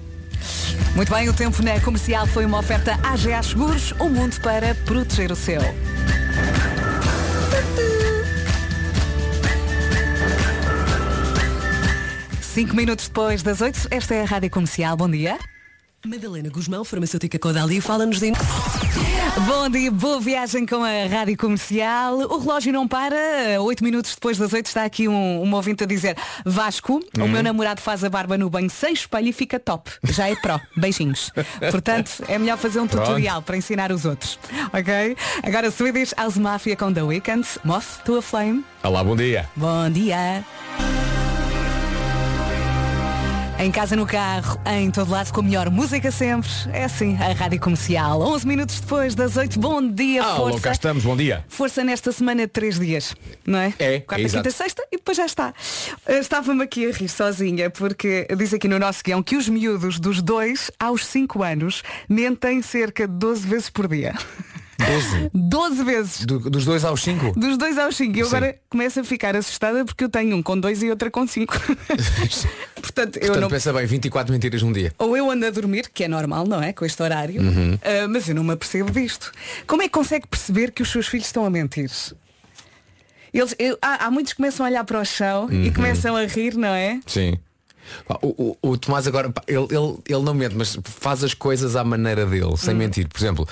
[0.95, 5.31] Muito bem, o tempo na comercial foi uma oferta AGA Seguros, o mundo para proteger
[5.31, 5.62] o seu.
[12.41, 14.98] Cinco minutos depois das oito, esta é a Rádio Comercial.
[14.98, 15.38] Bom dia.
[16.06, 18.32] Madalena Guzmão, farmacêutica Codali, fala-nos de...
[19.46, 22.18] Bom dia, boa viagem com a Rádio Comercial.
[22.18, 23.15] O relógio não para.
[23.62, 27.44] Oito minutos depois das oito está aqui um, um ouvinte a dizer Vasco, o meu
[27.44, 29.92] namorado faz a barba no banho sem espelho e fica top.
[30.03, 30.59] Já é pró.
[30.75, 31.31] Beijinhos.
[31.72, 33.05] Portanto, é melhor fazer um Pronto.
[33.05, 34.40] tutorial para ensinar os outros.
[34.74, 35.16] Ok?
[35.44, 37.46] Agora Swedish House Mafia com The Weeknd.
[37.64, 38.64] Moth to a Flame.
[38.83, 39.50] Olá, bom dia.
[39.55, 40.44] Bom dia.
[43.61, 46.50] Em casa, no carro, em todo lado, com a melhor música sempre.
[46.72, 48.22] É assim, a Rádio Comercial.
[48.22, 49.59] 11 minutos depois das 8.
[49.59, 50.61] Bom dia, Alô, força.
[50.61, 51.43] cá estamos, bom dia.
[51.50, 53.13] Força nesta semana de três dias,
[53.45, 53.74] não é?
[53.77, 54.43] É, Quarta, é exato.
[54.45, 55.53] quinta, sexta e depois já está.
[56.07, 60.00] Eh, Estava-me aqui a rir sozinha porque diz aqui no nosso guião que os miúdos
[60.00, 64.13] dos 2 aos 5 anos mentem cerca de 12 vezes por dia.
[64.79, 65.29] 12.
[65.33, 66.25] 12 vezes.
[66.25, 67.37] Do- dos 2 aos 5.
[67.39, 68.15] Dos 2 aos 5.
[68.18, 68.35] E eu Sim.
[68.37, 71.53] agora começo a ficar assustada porque eu tenho um com 2 e outra com 5.
[72.81, 73.50] Portanto, eu Portanto, não.
[73.50, 74.94] pensa bem, 24 mentiras num dia.
[74.98, 76.74] Ou eu ando a dormir, que é normal, não é?
[76.74, 77.42] Com este horário.
[77.42, 77.77] Uhum.
[77.83, 79.31] Ah, mas eu não me apercebo disto.
[79.68, 81.89] Como é que consegue perceber que os seus filhos estão a mentir?
[83.33, 85.74] Eles, eu- há, há muitos que começam a olhar para o chão e Uhum.
[85.74, 87.00] começam a rir, não é?
[87.05, 87.37] Sim.
[88.22, 91.83] O, o, o Tomás agora, ele, ele, ele não mente, mas faz as coisas à
[91.83, 92.77] maneira dele, sem Hum.
[92.77, 93.07] mentir.
[93.07, 93.48] Por exemplo,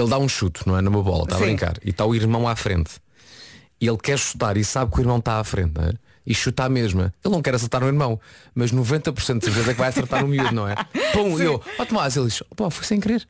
[0.00, 0.80] ele dá um chute, não é?
[0.80, 1.44] Numa bola, está a Sim.
[1.44, 1.74] brincar.
[1.84, 2.92] E está o irmão à frente.
[3.80, 5.92] E ele quer chutar e sabe que o irmão está à frente, não é?
[6.26, 7.12] E chuta a mesma.
[7.24, 8.20] Ele não quer acertar no irmão,
[8.54, 10.74] mas 90% de certeza é que vai acertar no miúdo, não é?
[11.12, 13.26] Pum, eu, ó Tomás, ele diz, pô, foi sem querer.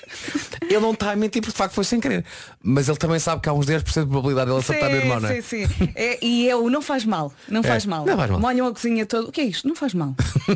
[0.62, 2.24] ele não está a mentir porque de facto foi sem querer.
[2.62, 5.20] Mas ele também sabe que há uns 10% de probabilidade de ele acertar no irmão,
[5.20, 5.42] não é?
[5.42, 5.92] sim, sim.
[5.94, 7.32] É, e eu, não faz mal.
[7.48, 8.06] Não É, faz mal.
[8.06, 8.40] não faz mal.
[8.40, 9.28] Molham a cozinha toda.
[9.28, 9.68] O que é isto?
[9.68, 10.14] Não faz mal.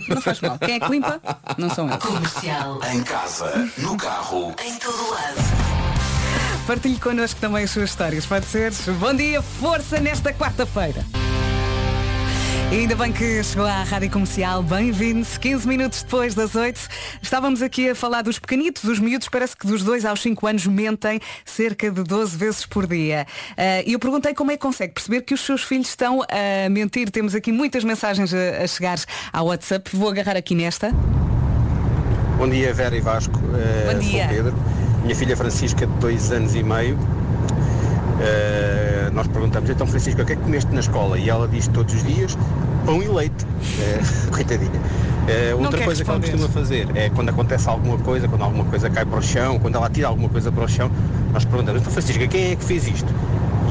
[0.08, 0.58] Não faz mal.
[0.58, 1.20] Quem é que limpa?
[1.58, 2.02] Não são eles.
[2.02, 2.80] Comercial.
[2.92, 5.86] Em casa, no carro, Em todo lado.
[6.66, 8.72] Partilhe connosco também as suas histórias, pode ser?
[8.98, 11.04] Bom dia, força nesta quarta-feira.
[12.72, 16.79] E ainda bem que chegou à Rádio Comercial, bem-vindo, 15 minutos depois das 8.
[17.22, 20.66] Estávamos aqui a falar dos pequenitos, dos miúdos, parece que dos 2 aos 5 anos
[20.66, 23.24] mentem cerca de 12 vezes por dia.
[23.57, 26.68] Ah, E eu perguntei como é que consegue perceber que os seus filhos estão a
[26.68, 27.09] mentir.
[27.11, 28.98] Temos aqui muitas mensagens a, a chegar
[29.33, 30.90] ao WhatsApp, vou agarrar aqui nesta.
[32.37, 33.40] Bom dia, Vera e Vasco.
[33.55, 34.26] Eh, Bom dia.
[34.26, 34.55] Sou Pedro.
[35.02, 36.98] Minha filha Francisca, de dois anos e meio.
[38.20, 41.18] Eh, nós perguntamos, então Francisca, o que é que comeste na escola?
[41.18, 42.37] E ela diz todos os dias,
[42.85, 43.46] pão e leite.
[43.81, 44.00] Eh,
[44.33, 44.81] coitadinha.
[45.50, 48.88] Não outra coisa que ela costuma fazer é quando acontece alguma coisa, quando alguma coisa
[48.88, 50.88] cai para o chão, quando ela tira alguma coisa para o chão,
[51.33, 53.12] nós perguntamos, então Francisca, quem é que fez isto?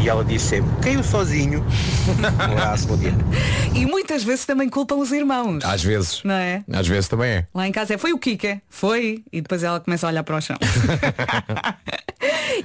[0.01, 1.65] E ela diz sempre, caiu sozinho.
[2.07, 3.13] Um abraço, bom dia.
[3.73, 5.63] E muitas vezes também culpam os irmãos.
[5.63, 6.21] Às vezes.
[6.23, 6.63] Não é?
[6.71, 7.47] Às vezes também é.
[7.53, 10.35] Lá em casa é, foi o Kika, foi, e depois ela começa a olhar para
[10.35, 10.57] o chão.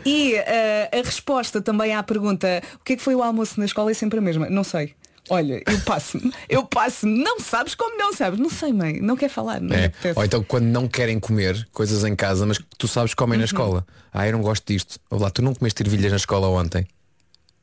[0.04, 3.66] e eh, a resposta também à pergunta, o que é que foi o almoço na
[3.66, 4.48] escola é sempre a mesma.
[4.50, 4.94] Não sei.
[5.28, 9.28] Olha, eu passo-me, eu passo-me, não sabes como não sabes, não sei mãe, não quer
[9.28, 9.92] falar, não É.
[10.16, 13.40] Ou então quando não querem comer coisas em casa, mas tu sabes que comem Uhum.
[13.40, 13.86] na escola.
[14.12, 14.98] Ah, eu não gosto disto.
[15.08, 16.84] Ou lá, tu não comeste ervilhas na escola ontem.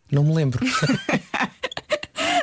[0.10, 0.64] Não me lembro.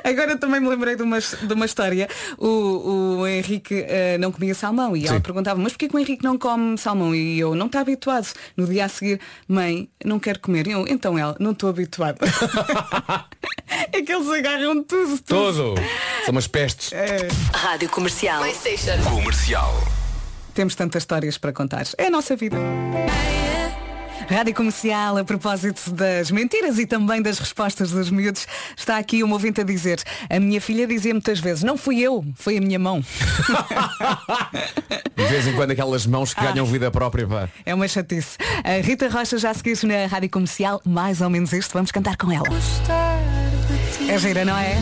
[0.05, 2.07] Agora também me lembrei de uma, de uma história.
[2.37, 5.23] O, o Henrique eh, não comia salmão e ela Sim.
[5.23, 7.15] perguntava, mas porquê que o Henrique não come salmão?
[7.15, 8.29] E eu, não está habituado.
[8.55, 10.67] No dia a seguir, mãe, não quero comer.
[10.67, 12.19] E eu, então ela, não estou habituado.
[13.93, 15.75] é que eles agarram tudo, tudo.
[16.25, 16.93] São umas pestes.
[16.93, 17.29] É.
[17.55, 18.43] Rádio Comercial.
[19.11, 19.75] Comercial.
[20.53, 21.85] Temos tantas histórias para contar.
[21.97, 22.59] É a nossa vida.
[24.29, 29.35] Rádio Comercial, a propósito das mentiras e também das respostas dos miúdos, está aqui uma
[29.35, 32.79] ouvinte a dizer, a minha filha dizia muitas vezes, não fui eu, foi a minha
[32.79, 33.05] mão.
[35.15, 37.27] De vez em quando aquelas mãos que ganham vida própria.
[37.27, 37.49] Pá.
[37.65, 38.37] É uma chatice.
[38.63, 42.33] A Rita Rocha já seguiu na Rádio Comercial, mais ou menos isto, vamos cantar com
[42.33, 42.47] ela.
[44.09, 44.77] É gira, não é?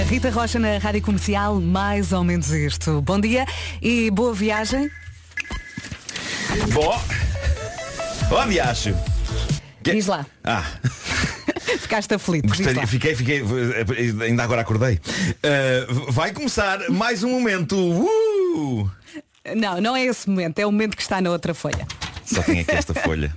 [0.00, 3.00] A Rita Rocha na Rádio Comercial, mais ou menos isto.
[3.02, 3.46] Bom dia
[3.80, 4.90] e boa viagem.
[6.72, 7.21] Bom.
[8.34, 8.94] Onde acho?
[9.82, 10.24] Diz lá.
[10.44, 10.64] Ah,
[11.78, 12.48] Ficaste aflito.
[12.48, 13.42] gostaria, fiquei, fiquei,
[14.24, 14.94] ainda agora acordei.
[14.94, 17.76] Uh, vai começar mais um momento.
[17.76, 18.90] Uh!
[19.56, 21.86] Não, não é esse momento, é o momento que está na outra folha.
[22.24, 23.34] Só tem aqui esta folha.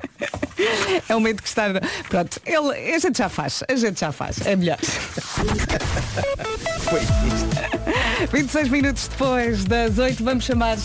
[1.09, 1.69] É o momento que está.
[1.69, 4.39] na- Pronto, ele, a gente já faz, a gente já faz.
[4.45, 4.77] É melhor.
[6.81, 7.64] Foi isto.
[8.31, 10.77] 26 minutos depois das 8, vamos chamar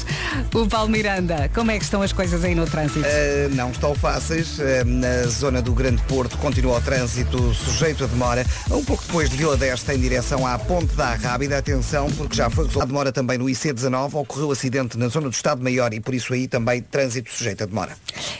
[0.52, 1.48] o Paulo Miranda.
[1.54, 3.00] Como é que estão as coisas aí no trânsito?
[3.00, 4.58] Uh, não estão fáceis.
[4.58, 8.44] Uh, na zona do Grande Porto continua o trânsito sujeito a demora.
[8.70, 11.58] Um pouco depois de Vila Desta em direção à Ponte da Rábida.
[11.58, 14.14] Atenção, porque já foi resolvida a demora também no IC19.
[14.14, 17.66] Ocorreu acidente na zona do Estado Maior e por isso aí também trânsito sujeito a
[17.66, 17.96] demora.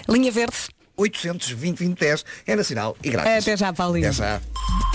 [0.08, 0.79] Linha Verde.
[0.96, 3.44] 820 2010 é nacional e grátis.
[3.44, 4.06] Até já, Paulinho.
[4.08, 4.40] Até já.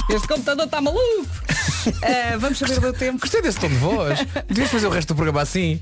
[0.10, 1.28] Este computador está maluco.
[1.88, 3.20] Uh, vamos saber do tempo.
[3.20, 4.20] Gostei desse tom de voz.
[4.48, 5.82] Devias fazer o resto do programa assim.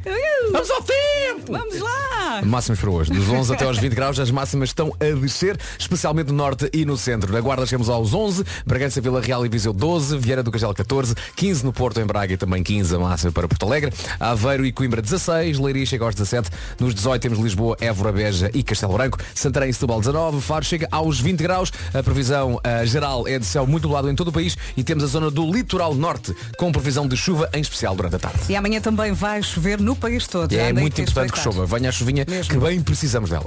[0.52, 1.52] Vamos ao tempo!
[1.52, 2.42] Vamos lá!
[2.44, 3.12] Máximas para hoje.
[3.12, 6.86] Dos 11 até aos 20 graus, as máximas estão a descer, especialmente no norte e
[6.86, 7.32] no centro.
[7.32, 11.16] Na Guarda chegamos aos 11, Bragança, Vila Real e Viseu 12, Vieira do Castelo 14,
[11.36, 14.72] 15 no Porto, em Braga e também 15 a máxima para Porto Alegre, Aveiro e
[14.72, 16.50] Coimbra 16, Leiria chega aos 17,
[16.80, 20.88] nos 18 temos Lisboa, Évora, Beja e Castelo Branco, Santarém e Setúbal 19, Faro chega
[20.92, 24.32] aos 20 graus, a previsão ah, geral é de céu muito nublado em todo o
[24.32, 28.16] país e temos a zona do litoral norte, com previsão de chuva em especial durante
[28.16, 28.40] a tarde.
[28.50, 30.52] E amanhã também vai chover no país todo.
[30.52, 31.66] E é muito importante que chova.
[31.66, 33.46] Venha a chuvinha que bem precisamos dela.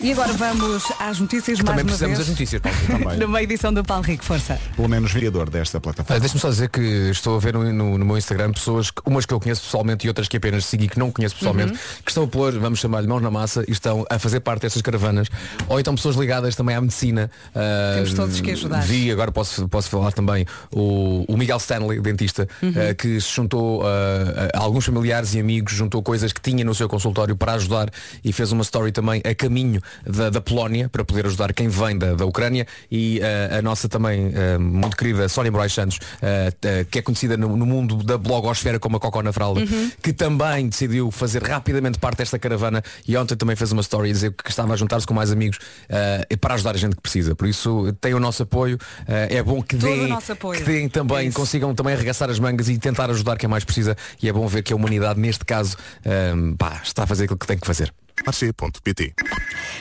[0.00, 2.18] E agora vamos às notícias mais Também uma precisamos vez.
[2.18, 2.78] das notícias, Paulo.
[2.86, 3.18] Também.
[3.26, 4.58] Numa edição do Paulo Rico, força.
[4.74, 6.20] Pelo menos vereador desta Ah, plataforma.
[6.20, 9.24] Deixa-me só dizer que estou a ver no, no- no meu Instagram pessoas, que- umas
[9.24, 11.78] que eu conheço pessoalmente e outras que apenas segui que não conheço pessoalmente, Uhum.
[12.04, 14.82] que estão a pôr, vamos chamar-lhe mãos na massa e estão a fazer parte dessas
[14.82, 15.28] caravanas.
[15.68, 17.30] Ou então pessoas ligadas também à medicina.
[17.54, 18.80] Ah, Temos todos que ajudar.
[18.82, 22.72] Vi, agora posso, posso falar também, o, o Miguel Stanley, dentista, Uhum.
[22.90, 26.74] ah, que se juntou ah, a alguns familiares e amigos, juntou coisas que tinha no
[26.74, 27.88] seu consultório para ajudar
[28.24, 31.98] e fez uma story também a caminho da, da Polónia para poder ajudar quem vem
[31.98, 36.52] da, da Ucrânia e ah, a nossa também ah, muito querida Sónia Moraes Santos, ah,
[36.80, 39.90] ah, que é conhecida no, no mundo da blogosfera como a Cocó na Fralda, Uhum.
[40.02, 44.12] que também decidiu fazer rapidamente parte desta caravana e ontem também fez uma story a
[44.12, 45.55] dizer que estava a juntar-se com mais amigos
[45.90, 47.34] ah, para ajudar a gente que precisa.
[47.34, 48.78] Por isso tem o nosso apoio.
[49.06, 50.58] Ah, é bom que deem, nosso apoio.
[50.58, 51.36] que deem também, Isso.
[51.36, 53.96] consigam também arregaçar as mangas e tentar ajudar quem mais precisa.
[54.22, 57.38] E é bom ver que a humanidade, neste caso, ah, pá, está a fazer aquilo
[57.38, 57.92] que tem que fazer.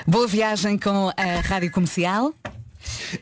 [0.05, 2.33] Boa viagem com a Rádio Comercial.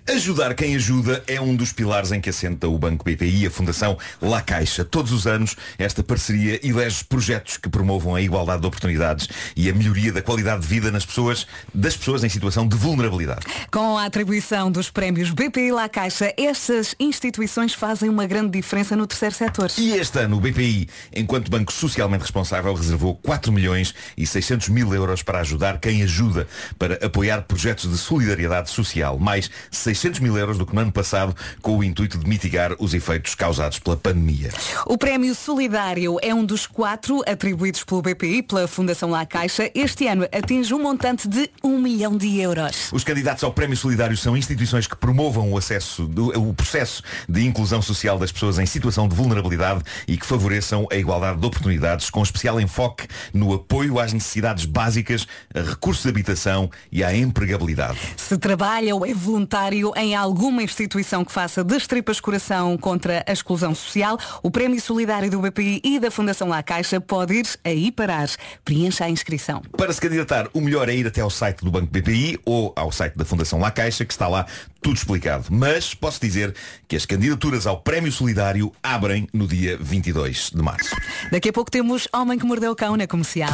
[0.10, 3.52] Ajudar quem ajuda é um dos pilares em que assenta o Banco BPI e a
[3.52, 4.84] Fundação La Caixa.
[4.84, 9.74] Todos os anos, esta parceria elege projetos que promovam a igualdade de oportunidades e a
[9.74, 13.46] melhoria da qualidade de vida nas pessoas, das pessoas em situação de vulnerabilidade.
[13.72, 19.08] Com a atribuição dos prémios BPI La Caixa, estas instituições fazem uma grande diferença no
[19.08, 19.72] terceiro setor.
[19.78, 24.94] E este ano o BPI, enquanto banco socialmente responsável, reservou 4 milhões e 600 mil
[24.94, 26.48] euros para ajudar quem ajuda,
[26.78, 29.18] para apoiar projetos de solidariedade social.
[29.18, 32.94] Mais 600 mil euros do que no ano passado, com o intuito de mitigar os
[32.94, 34.50] efeitos causados pela pandemia.
[34.86, 39.70] O prémio Solidário é um dos quatro atribuídos pelo BPI, pela Fundação La Caixa.
[39.76, 42.90] Este ano atinge um montante de um milhão de euros.
[42.92, 47.46] Os candidatos ao Prémio Solidário são instituições que promovam o acesso, do- o processo de
[47.46, 52.10] inclusão social das pessoas em situação de vulnerabilidade e que favoreçam a igualdade de oportunidades,
[52.10, 57.98] com especial enfoque no apoio às necessidades básicas, a recursos de habitação e à empregabilidade.
[58.18, 63.24] Se trabalha ou é vulnerável voluntário em alguma instituição que faça das tripas coração contra
[63.28, 67.48] a exclusão social, o Prémio Solidário do BPI e da Fundação La Caixa pode ir
[67.64, 68.30] aí parar.
[68.64, 69.62] Preencha a inscrição.
[69.78, 72.92] Para se candidatar, o melhor é ir até ao site do Banco BPI ou ao
[72.92, 74.46] site da Fundação La Caixa, que está lá
[74.82, 75.48] tudo explicado.
[75.50, 76.56] Mas posso dizer
[76.88, 80.96] que as candidaturas ao Prémio Solidário abrem no dia 22 de março.
[81.32, 83.52] Daqui a pouco temos Homem que Mordeu o Cão na comercial.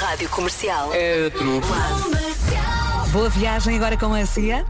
[0.00, 0.94] Rádio Comercial.
[0.94, 1.68] É truque.
[3.12, 4.66] Boa viagem agora com a Cia.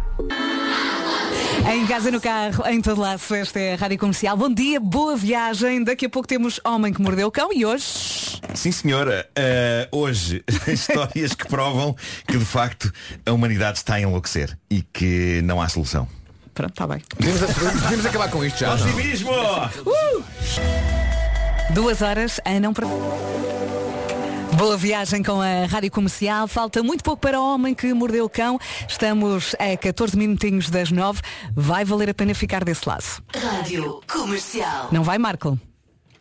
[1.73, 4.37] Em casa, no carro, em todo lado, esta é a Rádio Comercial.
[4.37, 5.83] Bom dia, boa viagem.
[5.83, 7.85] Daqui a pouco temos Homem que Mordeu o Cão e hoje...
[8.55, 11.95] Sim senhora, Uh, hoje histórias que provam
[12.27, 12.93] que de facto
[13.27, 16.09] a humanidade está a enlouquecer e que não há solução.
[16.55, 17.01] Pronto, está bem.
[17.17, 17.41] Podemos,
[17.83, 18.75] podemos acabar com isto já.
[18.75, 19.31] Otimismo!
[21.75, 22.73] Duas horas, a não...
[24.59, 26.47] Boa viagem com a Rádio Comercial.
[26.49, 28.59] Falta muito pouco para o Homem que Mordeu o Cão.
[28.89, 31.21] Estamos a 14 minutinhos das 9.
[31.55, 33.05] Vai valer a pena ficar desse lado.
[33.35, 34.89] Rádio Comercial.
[34.91, 35.57] Não vai, Marco?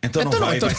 [0.02, 0.56] Então, Então não não, vai.
[0.58, 0.78] então- vai.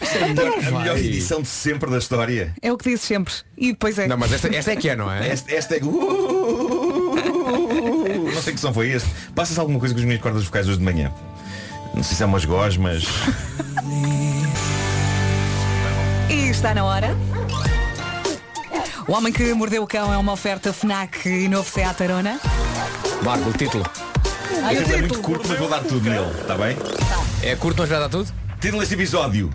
[0.00, 2.54] É a melhor- a melhor edição de sempre da história.
[2.62, 3.34] É o que disse sempre.
[3.58, 4.06] E depois é.
[4.08, 5.28] Não, mas esta, esta é que é, não é?
[5.28, 5.80] Esta, esta é.
[5.80, 5.92] Não
[8.42, 9.08] sei que som foi este.
[9.34, 11.12] Passas alguma coisa com as minhas cordas vocais hoje de manhã?
[11.94, 13.04] Não sei se é umas gosmas.
[16.64, 17.14] Está na hora.
[19.06, 22.40] O Homem que Mordeu o Cão é uma oferta FNAC e novo Seat Arona.
[23.22, 23.84] Marco, o título.
[24.62, 25.22] Ai, o Aquilo é muito título.
[25.22, 26.74] curto, mas vou dar tudo nele, está bem?
[27.42, 28.32] É curto, mas já dá tudo?
[28.62, 29.50] Título deste episódio.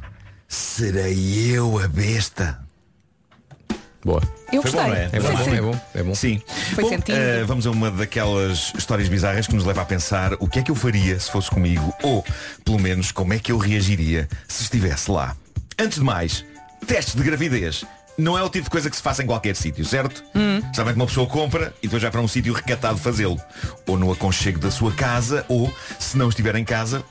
[0.48, 2.60] Serei eu a besta.
[4.06, 4.22] Boa.
[4.54, 4.91] Eu Foi gostei.
[4.91, 5.10] bom, é?
[5.12, 6.13] É bom, é bom, é bom.
[6.13, 6.39] Sim.
[6.76, 7.17] Foi Bom, sentido.
[7.17, 10.62] eh, vamos a uma daquelas histórias bizarras que nos leva a pensar o que é
[10.62, 12.24] que eu faria se fosse comigo ou,
[12.63, 15.36] pelo menos, como é que eu reagiria se estivesse lá.
[15.82, 16.45] Antes de mais,
[16.85, 17.83] testes de gravidez.
[18.17, 20.21] Não é o tipo de coisa que se faça em qualquer sítio, certo?
[20.35, 20.61] Hum.
[20.73, 23.39] Sabe que uma pessoa compra e depois vai para um sítio recatado fazê-lo.
[23.87, 27.01] Ou no aconchego da sua casa, ou, se não estiver em casa,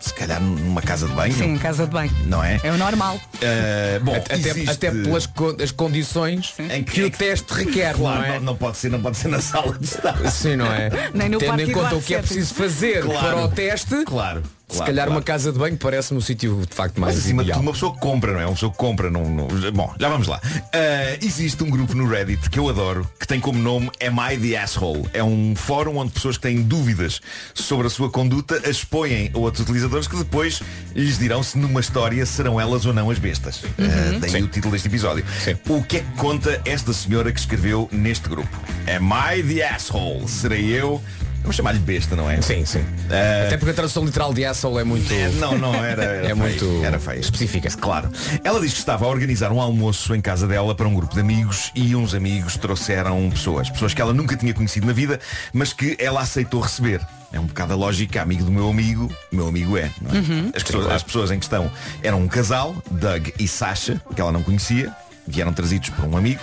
[0.00, 1.32] se calhar numa casa de banho.
[1.32, 2.10] Sim, casa de bem.
[2.26, 2.58] Não é?
[2.64, 3.20] É o normal.
[3.40, 8.18] Eh, bom, Até, existe- até pelas con- as condições Em que o teste requer, Claro,
[8.20, 8.34] não é?
[8.34, 10.16] não, não pode ser, não pode ser na sala de estar.
[10.30, 10.90] Sim, não é?
[11.14, 13.20] Nem no Tendo em conta o que é preciso fazer Claro.
[13.20, 14.42] para o teste, Claro.
[14.68, 15.18] Se claro, calhar claro.
[15.18, 17.72] uma casa de banho parece-me o sítio de facto mais Mas acima de tudo uma
[17.72, 18.46] pessoa que compra, não é?
[18.46, 20.40] Uma pessoa que compra, não, não- Bom, já vamos lá.
[20.72, 24.36] Ah, existe um grupo no Reddit que eu adoro, que tem como nome Am I
[24.38, 25.08] the Asshole?
[25.12, 27.20] É um fórum onde pessoas que têm dúvidas
[27.54, 30.62] sobre a sua conduta as expõem a outros utilizadores que depois
[30.94, 33.62] lhes dirão se numa história serão elas ou não as bestas.
[33.78, 35.24] Ah, daí o título deste episódio.
[35.68, 38.48] O que é que conta esta senhora que escreveu neste grupo?
[38.86, 40.26] Am I the Asshole?
[40.28, 41.02] Serei eu?
[41.42, 42.40] Vamos chamar-lhe besta, não é?
[42.42, 42.84] Sim, sim.
[43.10, 45.10] Ah, Até porque a tradução literal de asshole é muito.
[45.12, 47.20] é, não, não, era, era É feio, muito era feio.
[47.20, 47.68] específica.
[47.70, 48.10] Claro.
[48.44, 51.20] Ela diz que estava a organizar um almoço em casa dela para um grupo de
[51.20, 53.70] amigos e uns amigos trouxeram pessoas.
[53.70, 55.18] Pessoas que ela nunca tinha conhecido na vida,
[55.52, 57.00] mas que ela aceitou receber.
[57.32, 59.82] É um bocado a lógica, amigo do meu amigo, meu amigo é.
[59.82, 60.16] é?
[60.16, 60.50] Uhum.
[60.54, 61.70] As, pessoas, as pessoas em questão
[62.02, 64.92] eram um casal, Doug e Sasha, que ela não conhecia.
[65.28, 66.40] Vieram trazidos por um amigo.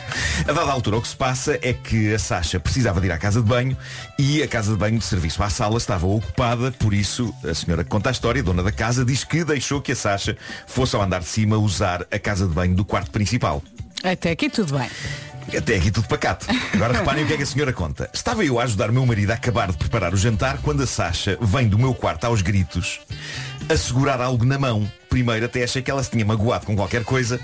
[0.48, 3.18] A dada altura o que se passa é que a Sasha precisava de ir à
[3.18, 3.76] casa de banho
[4.18, 7.84] e a casa de banho de serviço à sala estava ocupada, por isso a senhora
[7.84, 11.02] que conta a história, dona da casa, diz que deixou que a Sasha fosse ao
[11.02, 13.64] andar de cima usar a casa de banho do quarto principal.
[14.04, 14.90] Até aqui tudo bem.
[15.56, 16.48] Até aqui tudo pacato.
[16.74, 18.10] Agora reparem o que é que a senhora conta.
[18.14, 21.38] Estava eu a ajudar meu marido a acabar de preparar o jantar quando a Sasha
[21.42, 23.00] vem do meu quarto aos gritos
[23.70, 24.90] a segurar algo na mão.
[25.10, 27.40] Primeiro até achei que ela se tinha magoado com qualquer coisa,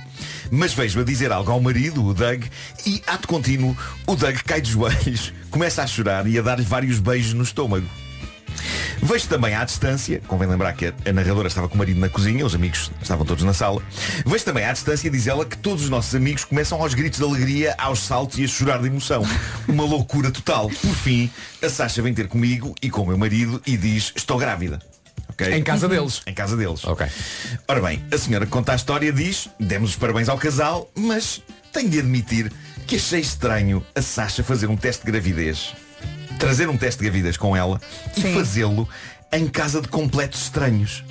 [0.50, 2.44] mas vejo-a dizer algo ao marido, o Doug,
[2.86, 7.00] e ato contínuo, o Doug cai de joelhos, começa a chorar e a dar-lhe vários
[7.00, 7.88] beijos no estômago.
[9.04, 12.46] Vejo também à distância, convém lembrar que a, narradora estava com o marido na cozinha,
[12.46, 13.82] os amigos estavam todos na sala.
[14.26, 17.26] Vejo também à distância, diz ela, que todos os nossos amigos começam aos gritos de
[17.26, 19.24] alegria, aos saltos e a chorar de emoção.
[19.68, 20.70] Uma loucura total.
[20.70, 21.32] Por fim,
[21.64, 24.91] a Sasha vem ter comigo e com o meu marido e diz, estou grávida.
[25.42, 25.54] Ok?
[25.54, 26.22] Em casa deles.
[26.26, 26.86] Em casa deles.
[26.86, 27.08] Ok.
[27.68, 31.42] Ora bem, a senhora que conta a história diz, demos os parabéns ao casal, mas
[31.72, 32.52] tenho de admitir
[32.86, 35.74] que achei estranho a Sasha fazer um teste de gravidez.
[36.38, 37.80] Trazer um teste de gravidez com ela
[38.18, 38.34] e Sim.
[38.34, 38.88] fazê-lo
[39.32, 41.04] em casa de completos estranhos.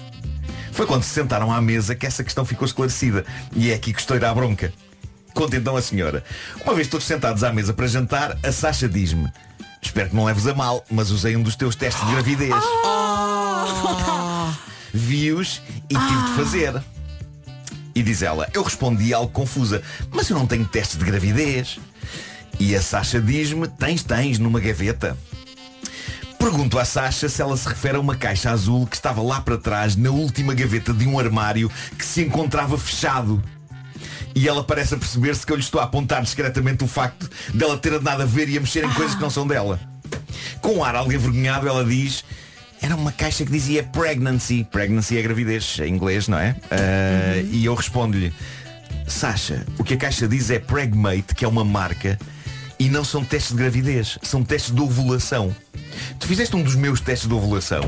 [0.73, 3.25] Foi quando se sentaram à mesa que essa questão ficou esclarecida.
[3.55, 4.73] E é aqui que estou a ir à bronca.
[5.35, 6.25] Conta então a senhora.
[6.65, 9.31] Uma vez todos sentados à mesa para jantar, a Sasha diz-me
[9.83, 12.55] Espero que não leves a mal, mas usei um dos teus testes de gravidez.
[14.93, 16.83] Vi-os e tive de fazer.
[17.95, 21.79] E diz ela, eu respondi algo confusa, mas eu não tenho teste de gravidez.
[22.59, 25.17] E a Sasha diz-me, tens, tens, numa gaveta.
[26.39, 29.59] Pergunto à Sasha se ela se refere a uma caixa azul que estava lá para
[29.59, 33.43] trás, na última gaveta de um armário que se encontrava fechado.
[34.35, 37.77] E ela parece a perceber-se que eu lhe estou a apontar discretamente o facto dela
[37.77, 39.81] ter nada a ver e a mexer em coisas que não são dela.
[40.61, 42.25] Com ar algo envergonhado, ela diz
[42.83, 44.67] era uma caixa que dizia pregnancy.
[44.71, 46.57] Pregnancy é gravidez, em inglês, não é?
[46.71, 48.33] Uh, E eu respondo-lhe,
[49.07, 52.19] Sasha, o que a caixa diz é Pregmate, que é uma marca,
[52.79, 55.55] e não são testes de gravidez, são testes de ovulação.
[56.19, 57.83] Tu fizeste um dos meus testes de ovulação.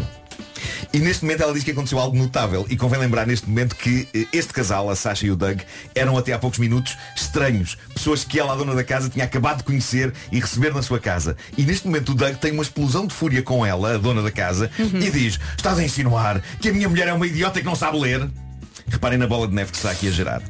[0.92, 2.66] E neste momento ela diz que aconteceu algo notável.
[2.68, 5.60] E convém lembrar neste momento que eh, este casal, a Sasha e o Doug
[5.94, 7.78] Eram até há poucos minutos estranhos.
[7.94, 11.00] Pessoas que ela, a dona da casa, tinha acabado de conhecer E receber na sua
[11.00, 11.36] casa.
[11.56, 14.30] E neste momento o Doug tem uma explosão de fúria com ela, a dona da
[14.30, 17.74] casa E diz, estás a insinuar que a minha mulher é uma idiota que não
[17.74, 18.28] sabe ler?
[18.88, 20.42] Reparem na bola de neve que está aqui a gerar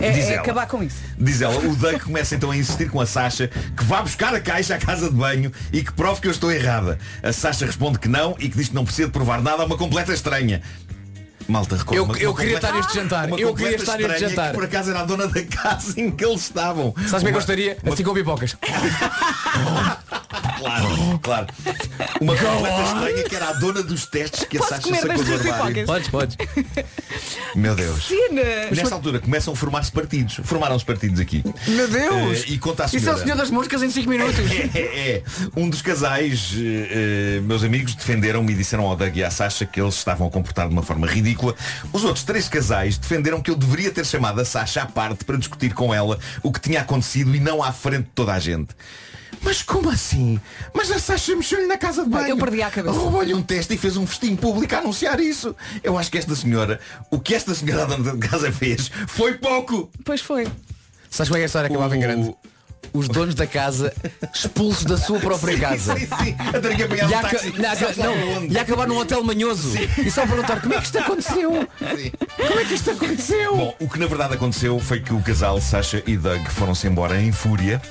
[0.00, 0.40] É, Diz é ela.
[0.42, 0.96] acabar com isso.
[1.18, 4.40] Diz ela, o Doug começa então a insistir com a Sasha que vá buscar a
[4.40, 6.98] caixa à casa de banho e que prove que eu estou errada.
[7.22, 9.66] A Sasha responde que não e que diz que não precisa de provar nada a
[9.66, 10.60] uma completa estranha.
[11.46, 11.96] Malta, recorda.
[11.98, 13.26] Eu- uma- eu uma queria completa- estar neste jantar.
[13.28, 14.48] uma Eu queria estar neste estranha jantar.
[14.48, 16.94] Que por acaso era a dona da casa em que eles estavam.
[17.06, 17.76] Sabes é que eu Uma- estaria?
[17.92, 18.56] Assim com pipocas.
[20.58, 21.46] Claro, claro.
[22.20, 25.16] Uma completa estranha que era a dona dos testes que a Posso Sasha comer sacou
[25.16, 25.74] das do tuas armário.
[25.74, 26.10] pipocas?
[26.10, 26.84] Podes, podes.
[27.54, 28.06] Meu Deus.
[28.08, 28.42] Cena.
[28.70, 30.40] Nesta altura começam a formar-se partidos.
[30.44, 31.42] Formaram-se partidos aqui.
[31.68, 32.44] Meu Deus!
[32.44, 33.18] Eh, e conta a Isso é senhora.
[33.18, 34.38] o senhor das moscas em 5 minutos.
[34.50, 35.22] É, é, é.
[35.56, 39.64] Um dos casais, eh, eh, meus amigos, defenderam-me e disseram ao Doug e à Sasha
[39.64, 41.54] que eles estavam a comportar de uma forma ridícula.
[41.92, 45.36] Os outros três casais defenderam que eu deveria ter chamado a Sasha à parte para
[45.36, 48.74] discutir com ela o que tinha acontecido e não à frente de toda a gente.
[49.42, 50.40] Mas como assim?
[50.72, 52.28] Mas a Sasha mexeu-lhe na casa de banho.
[52.28, 52.96] Eu perdi a cabeça.
[52.96, 55.54] Roubou-lhe um teste e fez um festim público a anunciar isso.
[55.82, 59.34] Eu acho que esta senhora, o que esta senhora a dona de casa fez, foi
[59.34, 59.90] pouco.
[60.04, 60.46] Pois foi.
[61.10, 62.34] Sabes como é que a história acabava em grande?
[62.92, 63.92] Os donos da casa
[64.32, 65.96] expulsos da sua própria casa.
[65.98, 66.36] Sim, sim.
[66.38, 67.10] A ter que apanhar
[67.44, 69.76] E um não, não, e acabar num hotel manhoso.
[69.98, 71.50] E só perguntar como é que isto aconteceu?
[72.36, 73.56] Como é que isto aconteceu?
[73.56, 77.20] Bom, o que na verdade aconteceu foi que o casal Sasha e Doug foram-se embora
[77.20, 77.82] em fúria.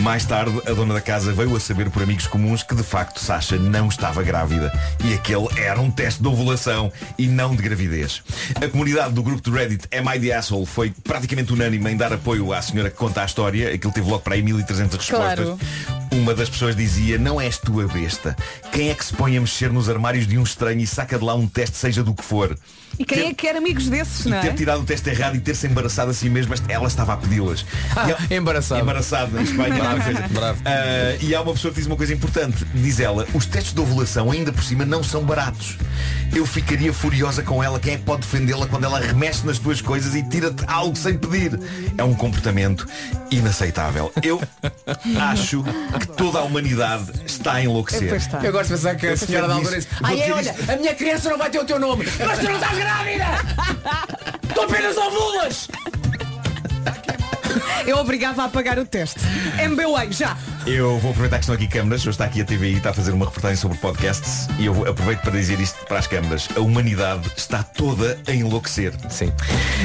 [0.00, 3.20] Mais tarde, a dona da casa veio a saber por amigos comuns que de facto
[3.20, 4.72] Sasha não estava grávida.
[5.04, 8.22] E aquele era um teste de ovulação e não de gravidez.
[8.56, 12.12] A comunidade do grupo de Reddit Am I the Asshole foi praticamente unânime em dar
[12.14, 13.74] apoio à senhora que conta a história.
[13.74, 15.44] Aquilo teve logo para aí 1300 respostas.
[15.44, 15.99] Claro.
[16.12, 18.36] Uma das pessoas dizia, não és tu a besta.
[18.72, 21.24] Quem é que se põe a mexer nos armários de um estranho e saca de
[21.24, 22.56] lá um teste, seja do que for?
[22.98, 24.40] E quem é que quer amigos desses, E não é?
[24.40, 27.64] ter tirado o teste errado e ter-se embaraçado a si mesma, ela estava a pedi-las.
[28.06, 28.80] E há- embaraçado.
[28.82, 29.80] Embaraçado em Espanha.
[30.30, 30.60] Bravo.
[30.64, 32.64] Ah, e há uma pessoa que diz uma coisa importante.
[32.74, 35.78] Diz ela, os testes de ovulação ainda por cima não são baratos.
[36.34, 37.78] Eu ficaria furiosa com ela.
[37.80, 41.16] Quem é que pode defendê-la quando ela remexe nas tuas coisas e tira-te algo sem
[41.16, 41.58] pedir?
[41.96, 42.86] É um comportamento
[43.30, 44.12] inaceitável.
[44.22, 44.42] Eu
[45.20, 45.64] acho
[46.00, 48.14] que toda a humanidade está a enlouquecer.
[48.14, 48.38] Está.
[48.42, 51.30] Eu gosto de pensar que a senhora da Vou Ai, é, olha, a minha criança
[51.30, 53.26] não vai ter o teu nome Mas tu não estás grávida
[54.54, 55.68] Tu apenas ovulas
[57.86, 59.20] Eu obrigava a pagar o teste.
[59.68, 60.36] MBA, já.
[60.66, 63.12] Eu vou aproveitar que estão aqui câmaras, hoje está aqui a TVI, está a fazer
[63.12, 66.48] uma reportagem sobre podcasts e eu aproveito para dizer isto para as câmaras.
[66.54, 68.92] A humanidade está toda a enlouquecer.
[69.08, 69.32] Sim.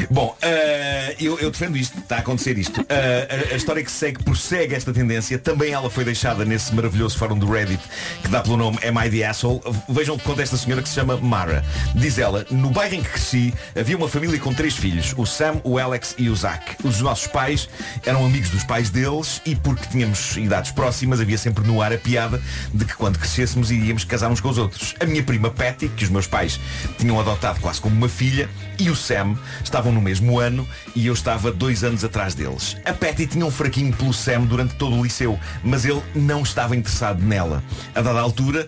[0.09, 2.85] Bom, eh, eu, eu defendo isto, está a acontecer isto.
[2.89, 7.17] Eh, a, a história que segue prossegue esta tendência, também ela foi deixada nesse maravilhoso
[7.17, 7.81] fórum do Reddit
[8.21, 9.61] que dá pelo nome Am I the Asshole?
[9.87, 11.63] Vejam o que conta esta senhora que se chama Mara.
[11.95, 15.61] Diz ela, no bairro em que cresci havia uma família com três filhos, o Sam,
[15.63, 16.75] o Alex e o Zach.
[16.83, 17.69] Os nossos pais
[18.05, 21.97] eram amigos dos pais deles e porque tínhamos idades próximas havia sempre no ar a
[21.97, 22.41] piada
[22.73, 24.95] de que quando crescêssemos iríamos casar uns com os outros.
[24.99, 26.59] A minha prima Patty, que os meus pais
[26.97, 31.13] tinham adotado quase como uma filha, e o Sam estavam no mesmo ano e eu
[31.13, 32.77] estava dois anos atrás deles.
[32.85, 36.75] A Patty tinha um fraquinho pelo Sam durante todo o liceu, mas ele não estava
[36.75, 37.63] interessado nela.
[37.93, 38.67] A dada altura,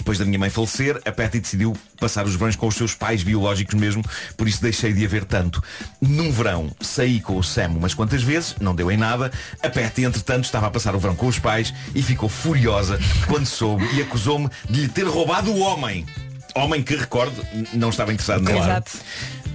[0.00, 3.22] depois da minha mãe falecer, a Patty decidiu passar os verões com os seus pais
[3.22, 4.02] biológicos mesmo,
[4.36, 5.62] por isso deixei de haver tanto.
[6.00, 9.30] Num verão, saí com o Sam umas quantas vezes, não deu em nada.
[9.62, 13.46] A Patty, entretanto, estava a passar o verão com os pais e ficou furiosa quando
[13.46, 16.06] soube e acusou-me de lhe ter roubado o homem.
[16.54, 18.58] Homem que, recordo, não estava interessado nela.
[18.60, 18.92] Exato.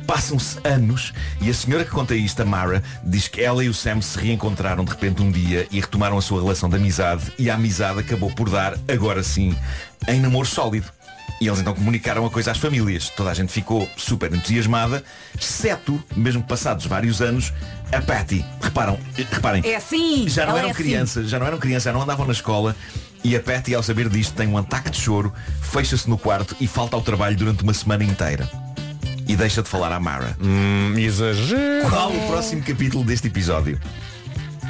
[0.07, 3.73] Passam-se anos e a senhora que conta isto, a Mara, diz que ela e o
[3.73, 7.49] Sam se reencontraram de repente um dia e retomaram a sua relação de amizade e
[7.49, 9.55] a amizade acabou por dar, agora sim,
[10.07, 10.85] em namoro sólido.
[11.41, 13.09] E eles então comunicaram a coisa às famílias.
[13.09, 15.03] Toda a gente ficou super entusiasmada,
[15.37, 17.51] exceto, mesmo passados vários anos,
[17.91, 18.45] a Patty.
[18.61, 20.29] Reparam, reparem, É assim.
[20.29, 20.83] já não eram é assim.
[20.83, 22.75] crianças, já não eram crianças, já não andavam na escola
[23.25, 26.67] e a Patty, ao saber disto, tem um ataque de choro, fecha-se no quarto e
[26.67, 28.47] falta ao trabalho durante uma semana inteira.
[29.27, 30.37] E deixa de falar à Mara.
[30.39, 33.81] Hum, exagero Qual o próximo capítulo deste episódio?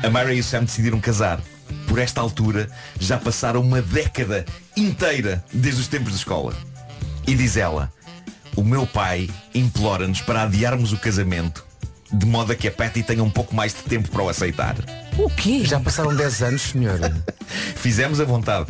[0.02, 1.41] A Mara e o Sam decidiram casar.
[1.86, 4.46] Por esta altura, já passaram uma década
[4.77, 6.54] inteira desde os tempos de escola.
[7.27, 7.92] E diz ela,
[8.56, 11.65] o meu pai implora-nos para adiarmos o casamento
[12.12, 14.75] de modo a que a Patty tenha um pouco mais de tempo para o aceitar.
[15.17, 15.63] O quê?
[15.63, 17.15] Já passaram 10 anos, senhora
[17.75, 18.67] Fizemos a vontade.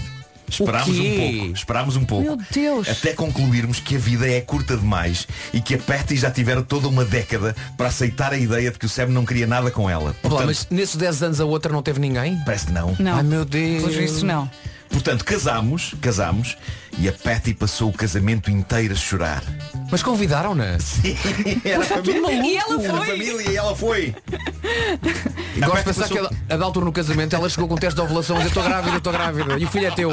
[0.47, 2.23] Esperámos um pouco, esperámos um pouco.
[2.23, 2.87] Meu Deus.
[2.87, 6.87] Até concluirmos que a vida é curta demais e que a Patty já tivera toda
[6.87, 10.03] uma década para aceitar a ideia de que o Sam não queria nada com ela.
[10.03, 12.37] Olá, Portanto, mas nesses 10 anos a outra não teve ninguém?
[12.45, 12.95] Parece que não.
[12.99, 13.15] Não.
[13.15, 13.95] Ai meu Deus.
[13.95, 14.49] Vistos não.
[14.89, 16.57] Portanto, casámos, casámos
[16.97, 19.43] e a Patty passou o casamento inteiro a chorar.
[19.91, 20.79] Mas convidaram-na?
[20.79, 21.15] Sim,
[21.63, 22.31] era a família.
[22.43, 23.07] E ela Era a foi.
[23.07, 24.15] família e ela foi.
[25.59, 27.77] Gosto de pensar que passou- a, a da altura no casamento ela chegou com um
[27.77, 29.57] teste de ovulação e estou grávida, estou grávida.
[29.59, 30.11] E o filho é teu.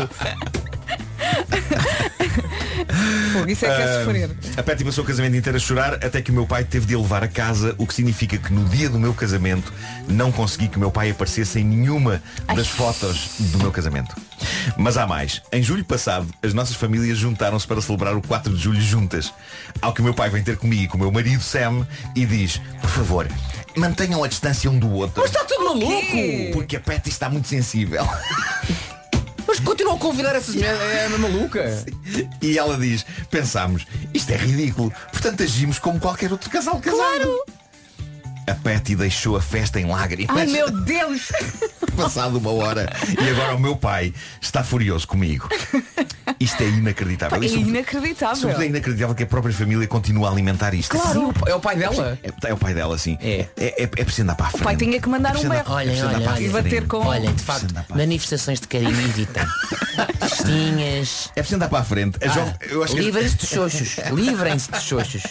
[3.32, 4.30] Fogo, isso é que é sofrer.
[4.56, 6.86] Ah, a Patty passou o casamento inteiro a chorar até que o meu pai teve
[6.86, 9.72] de a levar a casa, o que significa que no dia do meu casamento
[10.06, 12.22] não consegui que o meu pai aparecesse em nenhuma
[12.54, 14.14] das fotos do meu casamento.
[14.76, 15.42] Mas há mais.
[15.52, 19.32] Em julho passado, as nossas famílias juntaram-se para celebrar o 4 de julho juntas.
[19.80, 22.26] Ao que o meu pai vem ter comigo e com o meu marido Sam e
[22.26, 23.28] diz, por favor,
[23.76, 25.22] mantenham a distância um do outro.
[25.22, 26.52] Mas está tudo maluco!
[26.52, 28.06] Porque a Patty está muito sensível.
[29.52, 30.80] Mas continuam a convidar essas mulheres.
[30.80, 31.84] É uma maluca.
[32.40, 36.96] E ela diz, pensámos, isto é ridículo, portanto agimos como qualquer outro casal casado.
[36.96, 37.44] Claro!
[38.48, 40.36] A Patty deixou a festa em lágrimas.
[40.36, 41.30] Ai meu Deus!
[41.96, 42.90] Passado uma hora.
[43.22, 45.48] E agora o meu pai está furioso comigo.
[46.42, 47.36] Isto é inacreditável.
[47.40, 48.36] É E sobretudo- inacreditável.
[48.36, 50.96] Sobretudo é inacreditável que a própria família continue a alimentar isto.
[50.98, 51.32] Claro.
[51.46, 52.18] É o pai dela?
[52.22, 53.16] É, é o pai dela, sim.
[53.20, 53.46] É.
[53.56, 54.64] É, é, é preciso andar para a frente.
[54.64, 55.54] pai tinha que mandar É um berro.
[55.68, 56.50] é Olha, olha, E frente.
[56.50, 56.98] bater com.
[56.98, 59.44] Olha, de facto, manifestações de carinho evitem.
[60.20, 61.30] Festinhas.
[61.30, 62.18] É preciso andar para a frente.
[62.22, 63.96] A jovem- eu acho que- Livrem-se de xoxos.
[64.12, 65.22] Livrem-se de xoxos.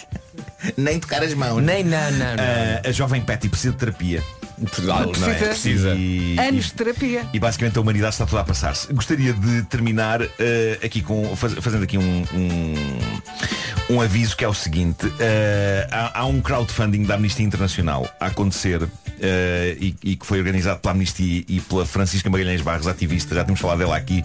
[0.76, 1.62] Nem tocar as mãos.
[1.62, 2.44] Nem, não, não, não.
[2.84, 4.22] Ah, a jovem Patty precisa de terapia.
[4.66, 4.92] Precisa.
[5.20, 5.34] Não é?
[5.34, 5.94] Precisa.
[5.94, 7.26] E- Anos de terapia.
[7.32, 8.92] E basicamente a humanidade está toda a passar-se.
[8.92, 12.74] Gostaria de terminar eh, aqui com faz- fazendo aqui um, um,
[13.96, 15.10] um aviso que é o seguinte.
[15.18, 18.82] Eh, há, há um crowdfunding da Amnistia Internacional a acontecer
[19.20, 23.44] eh, e, e que foi organizado pela Amnistia e pela Francisca Magalhães Barros, ativista, já
[23.44, 24.22] temos falado dela aqui.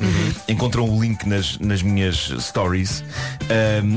[0.48, 3.04] Encontram o link nas, nas minhas stories.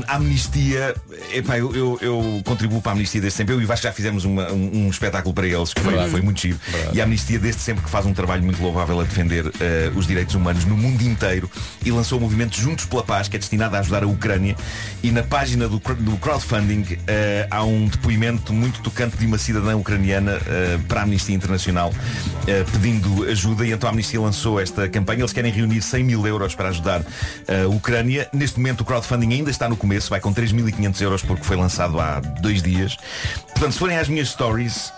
[0.07, 0.95] A Amnistia,
[1.33, 3.53] epá, eu, eu, eu contribuo para a Amnistia desde sempre.
[3.55, 6.21] Eu e o Vasco já fizemos uma- um, um espetáculo para eles que foi, foi
[6.21, 6.59] muito giro.
[6.93, 10.05] E a Amnistia desde sempre que faz um trabalho muito louvável a defender eh, os
[10.07, 11.49] direitos humanos no mundo inteiro
[11.83, 14.55] e lançou o movimento Juntos pela Paz, que é destinado a ajudar a Ucrânia.
[15.01, 19.75] E na página do, do crowdfunding eh, há um depoimento muito tocante de uma cidadã
[19.75, 21.93] ucraniana eh, para a Amnistia Internacional
[22.71, 25.21] pedindo ajuda e então a Amnistia lançou esta campanha.
[25.21, 27.01] Eles querem reunir 100 mil euros para ajudar
[27.47, 28.27] a Ucrânia.
[28.33, 31.99] Neste momento o crowdfunding ainda está no começo, vai com 3.500 euros porque foi lançado
[31.99, 32.97] há dois dias.
[33.61, 34.91] Portanto, se forem às minhas stories.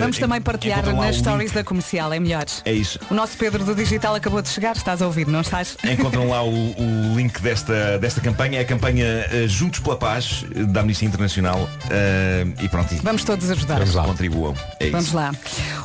[0.00, 1.28] Vamos também partilhar encontram lá nas o link.
[1.28, 2.44] stories da comercial, é melhor.
[2.64, 2.98] É isso.
[3.10, 5.76] O nosso Pedro do Digital acabou de chegar, estás a ouvir, não estás?
[5.84, 10.44] Encontram lá o, o link desta, desta campanha, é a campanha eh, Juntos pela Paz
[10.54, 13.80] eh, da Amnistia Internacional eh, e pronto, e Vamos todos ajudar.
[14.06, 14.54] contribuam.
[14.80, 15.16] É Vamos isso.
[15.16, 15.32] lá.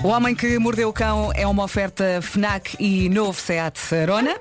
[0.03, 4.35] O Homem que Mordeu o Cão é uma oferta FNAC e novo Seat Arona.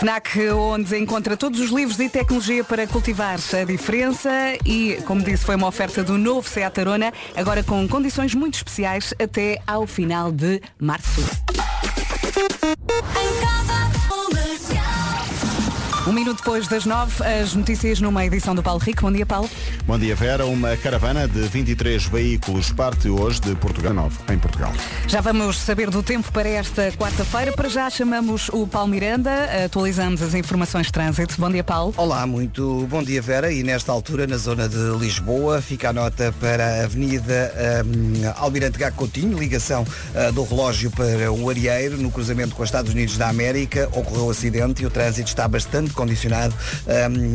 [0.00, 4.30] FNAC, onde encontra todos os livros e tecnologia para cultivar a diferença
[4.64, 9.12] e, como disse, foi uma oferta do novo Seat Arona, agora com condições muito especiais
[9.22, 11.20] até ao final de março.
[16.06, 19.02] Um minuto depois das nove, as notícias numa edição do Paulo Rico.
[19.02, 19.50] Bom dia, Paulo.
[19.86, 20.46] Bom dia, Vera.
[20.46, 24.72] Uma caravana de 23 veículos parte hoje de Portugal Novo, em Portugal.
[25.06, 27.52] Já vamos saber do tempo para esta quarta-feira.
[27.52, 29.30] Para já chamamos o Paulo Miranda,
[29.62, 31.34] atualizamos as informações de trânsito.
[31.38, 31.92] Bom dia, Paulo.
[31.98, 36.34] Olá, muito bom dia Vera e nesta altura na zona de Lisboa fica a nota
[36.40, 37.52] para a Avenida
[37.84, 42.68] hum, Almirante Gago Coutinho, ligação ah, do relógio para o Arieiro, no cruzamento com os
[42.68, 46.54] Estados Unidos da América, ocorreu um acidente e o trânsito está bastante condicionado.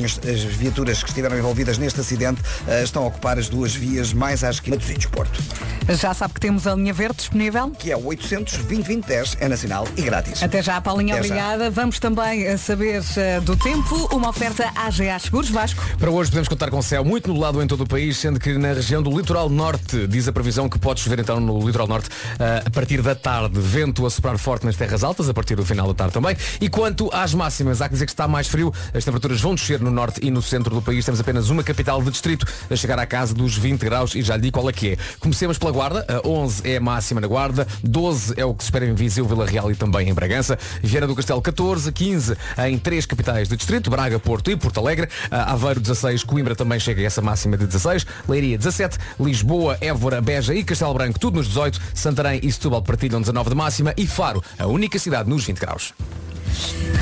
[0.03, 4.11] As, as viaturas que estiveram envolvidas neste acidente ah, estão a ocupar as duas vias
[4.11, 5.39] mais à esquina do Sítio Porto,
[5.87, 7.69] Já sabe que temos a linha verde disponível?
[7.71, 10.41] que é o 800 2010 é nacional e grátis.
[10.41, 11.33] Até já, Paulinha, Até já.
[11.35, 11.69] obrigada.
[11.69, 15.83] Vamos também a saber eh, do tempo, uma oferta AGA Seguros Vasco.
[15.99, 18.73] Para hoje podemos contar com céu muito nublado em todo o país, sendo que na
[18.73, 22.09] região do litoral norte diz a previsão que pode chover então no litoral norte
[22.39, 23.59] ah, a partir da tarde.
[23.59, 26.35] Vento a soprar forte nas terras altas a partir do final da tarde também.
[26.59, 28.73] E quanto às máximas, há que dizer que está mais frio.
[28.93, 31.05] As temperaturas vão descer no norte e no centro do país.
[31.05, 34.35] Temos apenas uma capital de distrito a chegar à casa dos 20 graus e já
[34.35, 34.97] lhe digo qual é que é.
[35.19, 36.05] Comecemos pela Guarda.
[36.07, 37.67] A 11 é a máxima na Guarda.
[37.83, 40.57] 12 é o que se espera em Viseu, Vila Real e também em Bragança.
[40.81, 42.37] Viana do Castelo 14, 15
[42.67, 45.09] em três capitais de distrito, Braga, Porto e Porto Alegre.
[45.29, 50.21] Ah, Aveiro 16, Coimbra também chega a essa máxima de 16, Leiria 17, Lisboa, Évora,
[50.21, 54.05] Beja e Castelo Branco tudo nos 18, Santarém e Setúbal partilham 19 de máxima e
[54.05, 55.93] Faro, a única cidade nos 20 graus.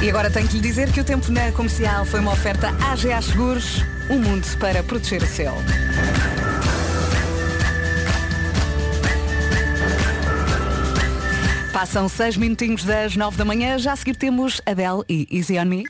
[0.01, 3.21] E agora tenho que lhe dizer que o tempo na comercial foi uma oferta AGA
[3.21, 5.55] Seguros, um mundo para proteger o céu.
[11.71, 13.79] Passam seis minutinhos das nove da manhã.
[13.79, 15.83] Já a seguir temos Adele e Easy On Me.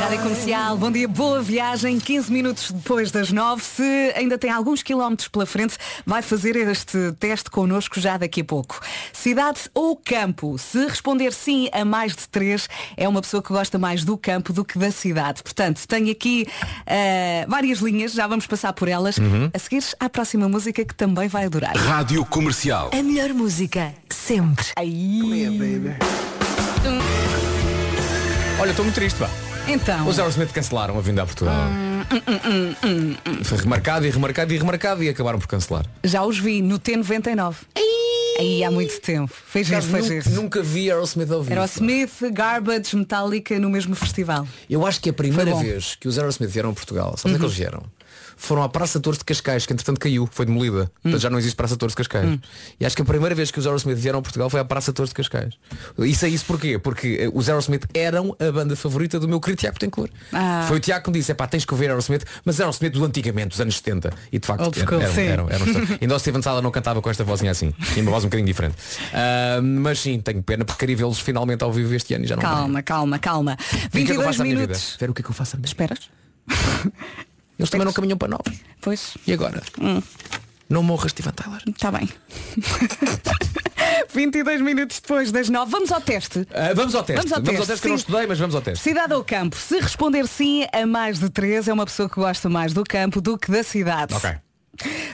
[0.00, 2.00] Rádio Comercial, bom dia, boa viagem.
[2.00, 3.62] 15 minutos depois das 9.
[3.62, 5.76] Se ainda tem alguns quilómetros pela frente,
[6.06, 8.80] vai fazer este teste connosco já daqui a pouco.
[9.12, 10.56] Cidade ou campo?
[10.56, 14.54] Se responder sim a mais de três, é uma pessoa que gosta mais do campo
[14.54, 15.42] do que da cidade.
[15.42, 16.46] Portanto, tenho aqui
[16.86, 19.18] eh, várias linhas, já vamos passar por elas.
[19.18, 19.50] Uhum.
[19.52, 21.76] A seguir, à próxima música que também vai adorar.
[21.76, 22.90] Rádio Comercial.
[22.98, 24.64] A melhor música, sempre.
[24.76, 25.20] Aí.
[28.58, 29.28] Olha, estou muito triste, pá.
[29.72, 30.08] Então.
[30.08, 31.54] Os Aerosmith cancelaram a vinda a Portugal.
[31.54, 33.44] Hum, hum, hum, hum, hum.
[33.44, 35.86] Foi remarcado e remarcado e remarcado e acabaram por cancelar.
[36.02, 37.54] Já os vi no T99.
[38.38, 39.32] Aí há muito tempo.
[39.54, 40.30] Giro, foi nunca, giro.
[40.34, 41.52] nunca vi Aerosmith ao vivo.
[41.52, 44.48] Era o Smith, Garbage, Metallica no mesmo festival.
[44.68, 47.38] Eu acho que a primeira vez que os Aerosmith vieram a Portugal, sabe onde é
[47.38, 47.46] que Uhum.
[47.48, 47.82] eles vieram?
[48.40, 50.84] Foram à Praça Torres de Cascais, que entretanto caiu, foi demolida.
[50.84, 50.88] Hum.
[51.02, 52.38] Portanto, já não existe Praça Torres de Cascais.
[52.80, 54.94] E acho que a primeira vez que os Aerosmith vieram a Portugal foi à Praça
[54.94, 55.54] Torres de Cascais.
[55.98, 56.78] Isso é isso porquê?
[56.78, 60.10] Porque eh, os Aerosmith eram a banda favorita do meu querido Tiago Tencourt.
[60.32, 60.64] Ah.
[60.66, 63.04] Foi o Tiago que me disse, é pá, tens que ouvir Aerosmith, mas Aerosmith do
[63.04, 64.10] antigamente, dos anos 70.
[64.32, 67.22] E de facto eram, eram, eram, eram, Ainda o Steven Sala não cantava com esta
[67.22, 67.74] vozinha assim.
[67.92, 68.76] Tinha uma voz um bocadinho diferente.
[69.12, 72.36] Ah, mas sim, tenho pena porque queria vê-los finalmente ao vivo este ano e já
[72.36, 72.42] não.
[72.42, 73.58] Calma, calma, calma.
[73.70, 74.96] E o que é que eu 22 faço minutos.
[74.98, 76.08] Ver o que é que eu faço à minha Esperas?
[77.60, 78.58] Eles também não caminham para novos.
[78.80, 79.16] Pois.
[79.26, 79.62] E agora?
[79.80, 80.02] Hum.
[80.68, 81.60] Não morras, Steven Tyler.
[81.66, 82.08] Está bem.
[84.12, 85.70] 22 minutos depois das 9.
[85.70, 86.46] Vamos ao teste.
[86.52, 87.28] Ah, vamos ao teste.
[87.28, 88.82] Vamos ao teste, que eu não estudei, mas vamos ao teste.
[88.82, 89.56] Cidade ou campo?
[89.56, 93.20] Se responder sim a mais de três, é uma pessoa que gosta mais do campo
[93.20, 94.14] do que da cidade.
[94.14, 94.30] Ok.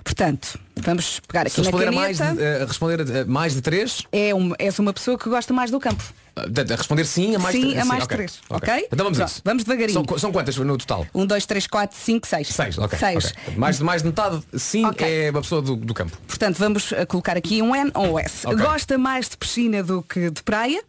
[0.05, 2.37] Portanto, vamos pegar aqui Se na responder a mais, caneta.
[2.59, 5.53] de, a responder a, a mais de três, É um, és uma pessoa que gosta
[5.53, 6.03] mais do campo.
[6.37, 7.83] a, de- a responder sim a mais Sim, de três.
[7.83, 8.17] a mais de ok.
[8.17, 8.41] três.
[8.51, 8.89] Ok?
[8.93, 9.43] Então vamos a Pronto, isso.
[9.45, 9.93] vamos devagarinho.
[9.95, 11.07] São, qu- são quantas no total?
[11.15, 12.49] Um, dois, três, quatro, cinco, seis.
[12.49, 12.99] Seis, ok.
[12.99, 13.27] Seis.
[13.45, 13.55] ok.
[13.57, 15.07] Mais, de, mais de metade, sim, Ok.
[15.27, 16.17] é uma pessoa do, do campo.
[16.29, 18.47] Portanto, vamos uh, colocar aqui um N ou um S.
[18.47, 18.59] Ok.
[18.59, 20.83] Gosta mais de piscina do que de praia?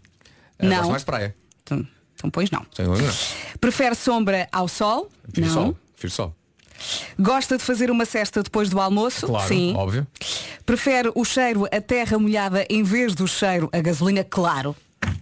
[0.59, 0.77] Eh, não.
[0.77, 1.35] gosto mais de praia.
[1.63, 2.65] Então, então, pois não.
[2.75, 3.11] Sem dúvida.
[3.61, 5.09] Prefere sombra ao sol?
[5.31, 5.53] Prefiro não.
[5.53, 5.77] sol.
[5.93, 6.35] Prefiro sol.
[7.19, 9.27] Gosta de fazer uma cesta depois do almoço?
[9.27, 9.73] Claro, Sim.
[9.75, 10.07] óbvio.
[10.65, 14.23] Prefere o cheiro a terra molhada em vez do cheiro a gasolina?
[14.23, 14.75] Claro.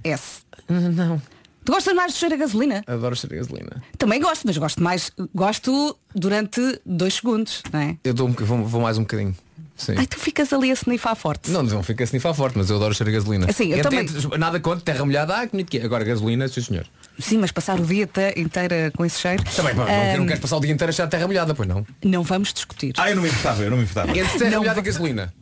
[0.04, 0.42] S.
[0.70, 1.22] Não.
[1.64, 2.84] Tu gostas mais do cheiro a gasolina?
[2.86, 3.84] Adoro cheiro a gasolina.
[3.98, 5.12] Também gosto, mas gosto mais.
[5.34, 7.98] Gosto durante dois segundos, não é?
[8.04, 9.36] Eu dou um, vou, vou mais um bocadinho.
[9.76, 9.96] Sim.
[9.98, 11.50] Ai, tu ficas ali a snifar forte.
[11.52, 13.48] Não, não fica assim forte, mas eu adoro cheiro a gasolina.
[13.50, 15.84] Assim, eu Entre- também- entre- Nada contra, terra molhada, ah, que bonito que é.
[15.84, 16.86] Agora gasolina, sim senhor.
[17.20, 19.44] Sim, mas passar o dia te- inteiro com esse cheiro.
[19.56, 21.68] Também, pá, não, Ahm, não queres passar o dia inteiro a achar terra molhada, pois
[21.68, 21.86] não.
[22.04, 22.94] não vamos discutir.
[22.98, 24.10] Ah, eu não me importava, eu não me importava.
[24.18, 25.34] Entre terra Não molhada e va- gasolina.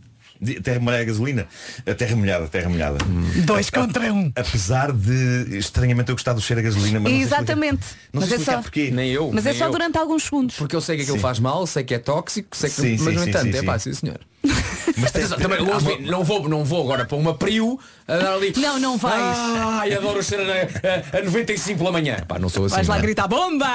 [0.41, 1.47] De- Terra molhada gasolina.
[1.87, 2.97] A terra molhada, terra molhada.
[3.45, 4.29] Dois contra um.
[4.35, 7.85] Apesar de estranhamente eu gostar do cheiro a gasolina, mas não sei explicar- Exatamente.
[8.11, 8.91] Não mas sei é explicar só, porquê.
[8.91, 9.31] Nem eu.
[9.31, 9.71] mas é nem só eu.
[9.71, 10.55] durante alguns segundos.
[10.57, 11.21] Porque eu sei que aquilo Sim.
[11.21, 13.79] faz mal, sei que é tóxico, sei que Sim, mas sim, no entanto, é pá,
[13.79, 14.19] sim senhor.
[14.45, 18.17] Mas tem- Atenção, também longe, uma- não, vou, não vou agora para uma Priu a
[18.17, 18.53] dar ali.
[18.57, 19.15] Não, não vais.
[19.37, 22.17] Ai, adoro o cheiro a, a, a 95 pela manhã.
[22.27, 22.75] Pá, não sou assim.
[22.75, 23.01] Vais lá é?
[23.01, 23.67] gritar bomba!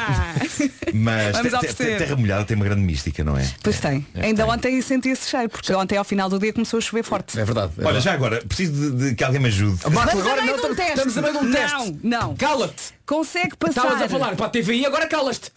[0.92, 1.98] Mas Vamos te- te- oferecer.
[1.98, 3.48] terra molhada tem uma grande mística, não é?
[3.62, 4.06] Pois tem.
[4.14, 7.38] Ainda ontem senti esse cheiro, porque ontem ao final do dia começou a chover forte.
[7.38, 7.72] É verdade.
[7.78, 8.04] é Olha, verdade.
[8.04, 9.78] já agora, preciso de, de que alguém me ajude.
[9.90, 11.98] Marco, a agora não, um estamos, estamos a meio de um teste.
[12.02, 12.36] Não, não.
[12.36, 12.82] Cala-te.
[13.06, 13.84] Consegue passar.
[13.84, 15.50] Estavas a falar para a TVI, agora cala-te.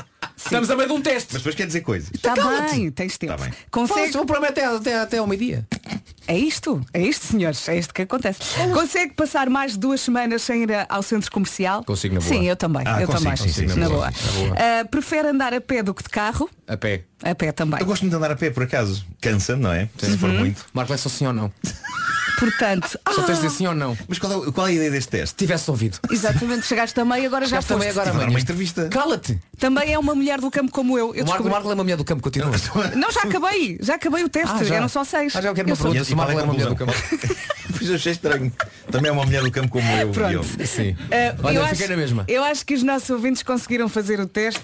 [0.43, 1.29] Estamos a meio de um teste.
[1.33, 2.09] Mas depois quer dizer coisas.
[2.13, 2.75] Está Cala-te.
[2.75, 3.35] bem, tens tempo.
[3.37, 3.53] Tá bem.
[3.69, 4.17] Consegue...
[4.17, 5.65] O programa é até, até, até ao meio-dia.
[6.27, 8.39] É isto, é isto, senhores, é isto que acontece.
[8.73, 11.83] Consegue passar mais de duas semanas sem ir ao centro comercial?
[11.83, 12.29] Consigo, na boa.
[12.33, 12.83] Sim, eu também.
[12.85, 13.37] Ah, eu consigo, também.
[13.47, 13.97] consigo, na na boa.
[13.97, 14.55] boa, na boa.
[14.81, 16.49] Ah, prefere andar a pé do que de carro?
[16.67, 17.03] A pé.
[17.23, 17.79] A pé também.
[17.79, 19.05] Eu gosto muito de andar a pé, por acaso.
[19.19, 19.89] Cansa, não é?
[19.97, 20.17] Se Uhum.
[20.17, 20.65] for muito.
[20.73, 21.51] Marco, é só sim ou não.
[22.41, 23.95] Portanto, Só ah, tens de dizer sim ou não.
[24.07, 25.35] Mas qual é, qual é a ideia deste teste?
[25.35, 25.99] Tivesse ouvido.
[26.09, 27.79] exatamente, chegaste meio, agora já foste.
[27.79, 28.29] meio, agora amanhã.
[28.29, 28.87] uma entrevista.
[28.89, 29.39] Cala-te.
[29.59, 31.13] Também é uma mulher do campo como eu.
[31.13, 32.51] eu O Marco, descobri- Marco é uma mulher do campo, continua.
[32.95, 34.75] Não, já acabei, já acabei o teste, Ah, já.
[34.75, 35.35] eram só seis.
[35.35, 36.05] Ah, já eu quero uma sou- pergunta.
[36.05, 36.93] Se o é Marco a é uma mulher do campo.
[36.93, 37.35] conclusão?
[37.77, 38.51] Pois eu achei estranho.
[38.91, 40.09] Também é uma mulher do campo como eu.
[40.09, 40.29] Pronto.
[40.29, 40.67] Diogo.
[40.67, 40.95] Sim.
[41.09, 42.25] Ah, Olha, eu, fiquei acho, na mesma.
[42.27, 44.61] eu acho que os nossos ouvintes conseguiram fazer o teste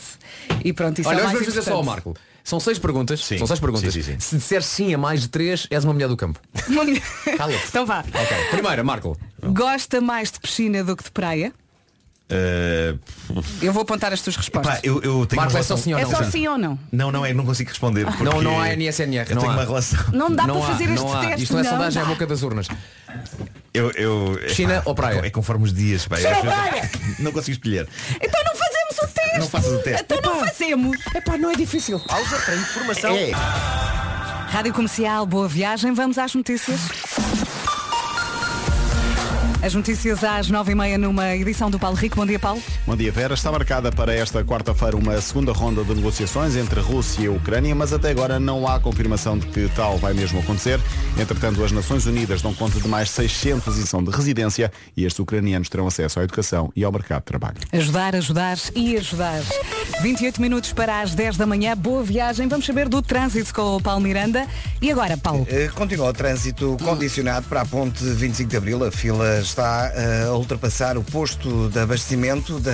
[0.64, 2.06] e pronto, isso Olha, é o hoje mais vamos fazer só ao importante.
[2.06, 2.20] Marco.
[2.48, 3.26] São seis perguntas.
[3.26, 3.38] Sim.
[3.38, 3.93] São seis perguntas.
[3.93, 4.20] Sim, sim, sim.
[4.22, 6.39] Se disser sim a mais de três, és uma mulher do campo.
[7.38, 7.68] Cala-te.
[7.68, 8.00] então vá.
[8.08, 8.38] Ok.
[8.52, 9.18] Primeira, Marco.
[9.48, 11.52] Gosta mais de piscina do que de praia?
[12.30, 12.95] Eh,
[13.62, 14.76] Eu vou apontar as tuas respostas.
[14.76, 15.78] pá, eu, eu tenho Marco, uma é só relação...
[15.78, 16.10] sim ou é não?
[16.10, 16.48] só Sim.
[16.48, 16.80] ou não?
[16.89, 18.06] Não, não é, não consigo responder.
[18.06, 19.26] Porque Não, não há NSNR.
[19.30, 19.56] Eu não tenho há.
[19.56, 20.00] uma relação.
[20.14, 21.20] Não dá não para há, fazer este não há.
[21.26, 21.43] teste.
[21.43, 22.10] Isto não é sondagem, é dá.
[22.10, 22.68] a boca das urnas.
[23.74, 25.20] Eu, eu, Piscina ou praia?
[25.26, 26.08] É conforme os dias.
[26.08, 26.91] Pá, Piscina eu- ou praia?
[27.20, 27.88] Não consigo escolher.
[28.22, 28.56] Então não
[29.28, 29.40] teste.
[29.40, 30.04] Não faças o teste.
[30.04, 30.98] Então não fazemos.
[31.16, 32.00] Epá, não é difícil.
[32.00, 33.12] Pausa para informação.
[33.16, 33.32] É.
[34.50, 35.94] Rádio Comercial, boa viagem.
[35.94, 36.80] Vamos às notícias.
[39.68, 42.15] As notícias às nove e meia numa edição do Paulo Rico.
[42.15, 42.63] Bom dia, Paulo.
[42.86, 43.34] Bom dia, Vera.
[43.34, 47.32] Está marcada para esta quarta-feira uma segunda ronda de negociações entre a Rússia e a
[47.32, 50.80] Ucrânia, mas até agora não há confirmação de que tal vai mesmo acontecer.
[51.20, 55.20] Entretanto, as Nações Unidas dão conta de mais 600 em são de residência e estes
[55.20, 57.57] ucranianos terão acesso à educação e ao mercado de trabalho.
[57.74, 59.41] Ajudar, ajudar e ajudar.
[60.01, 61.76] 28 minutos para as 10 da manhã.
[61.76, 62.47] Boa viagem.
[62.47, 64.47] Vamos saber do trânsito com o Paulo Miranda.
[64.82, 65.45] E agora, Paulo?
[65.49, 68.86] Eh, Continua o trânsito condicionado para a ponte 25 de Abril.
[68.86, 72.72] A fila está eh, a ultrapassar o posto de abastecimento da,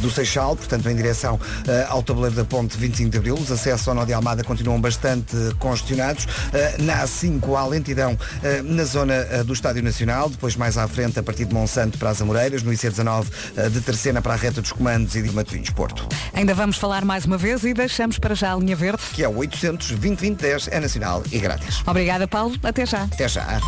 [0.00, 3.34] do Seixal, portanto em direção eh, ao tabuleiro da ponte 25 de Abril.
[3.34, 6.26] Os acessos ao Nó de Almada continuam bastante congestionados.
[6.52, 8.16] Eh, Na A5 há lentidão
[8.64, 12.20] na zona do Estádio Nacional, depois mais à frente a partir de Monsanto para as
[12.20, 13.26] Amoreiras, no IC19
[13.56, 16.06] eh, de Terceira para a reta dos comandos e de Matosinhos Porto.
[16.32, 19.02] Ainda vamos falar mais uma vez e deixamos para já a linha verde.
[19.12, 21.82] Que é o 800 2010 é nacional e grátis.
[21.86, 22.54] Obrigada, Paulo.
[22.62, 23.04] Até já.
[23.04, 23.60] Até já.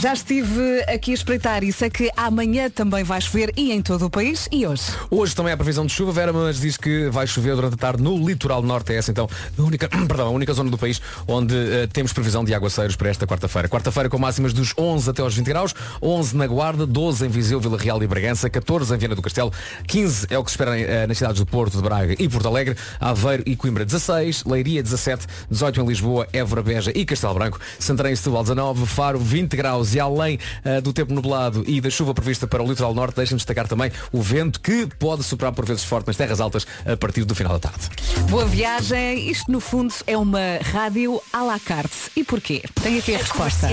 [0.00, 4.06] Já estive aqui a espreitar e sei que amanhã também vai chover e em todo
[4.06, 4.84] o país e hoje.
[5.10, 8.02] Hoje também há previsão de chuva, Vera, mas diz que vai chover durante a tarde
[8.02, 8.94] no litoral norte.
[8.94, 9.28] É essa então
[9.58, 13.10] a única, perdão, a única zona do país onde eh, temos previsão de aguaceiros para
[13.10, 13.68] esta quarta-feira.
[13.68, 17.60] Quarta-feira com máximas dos 11 até aos 20 graus, 11 na Guarda, 12 em Viseu,
[17.60, 19.52] Vila Real e Bragança, 14 em Viana do Castelo,
[19.86, 22.48] 15 é o que se espera eh, nas cidades do Porto, de Braga e Porto
[22.48, 27.60] Alegre, Aveiro e Coimbra 16, Leiria 17, 18 em Lisboa, Évora, Beja e Castelo Branco,
[27.78, 31.90] Santarém e Setúbal 19, Faro 20 graus e além eh, do tempo nublado e da
[31.90, 35.64] chuva prevista para o litoral norte, deixem-me destacar também o vento que pode soprar por
[35.64, 37.88] vezes forte nas terras altas a partir do final da tarde.
[38.28, 39.30] Boa viagem.
[39.30, 42.10] Isto no fundo é uma rádio à la carte.
[42.16, 42.62] E porquê?
[42.82, 43.68] Tem aqui a resposta.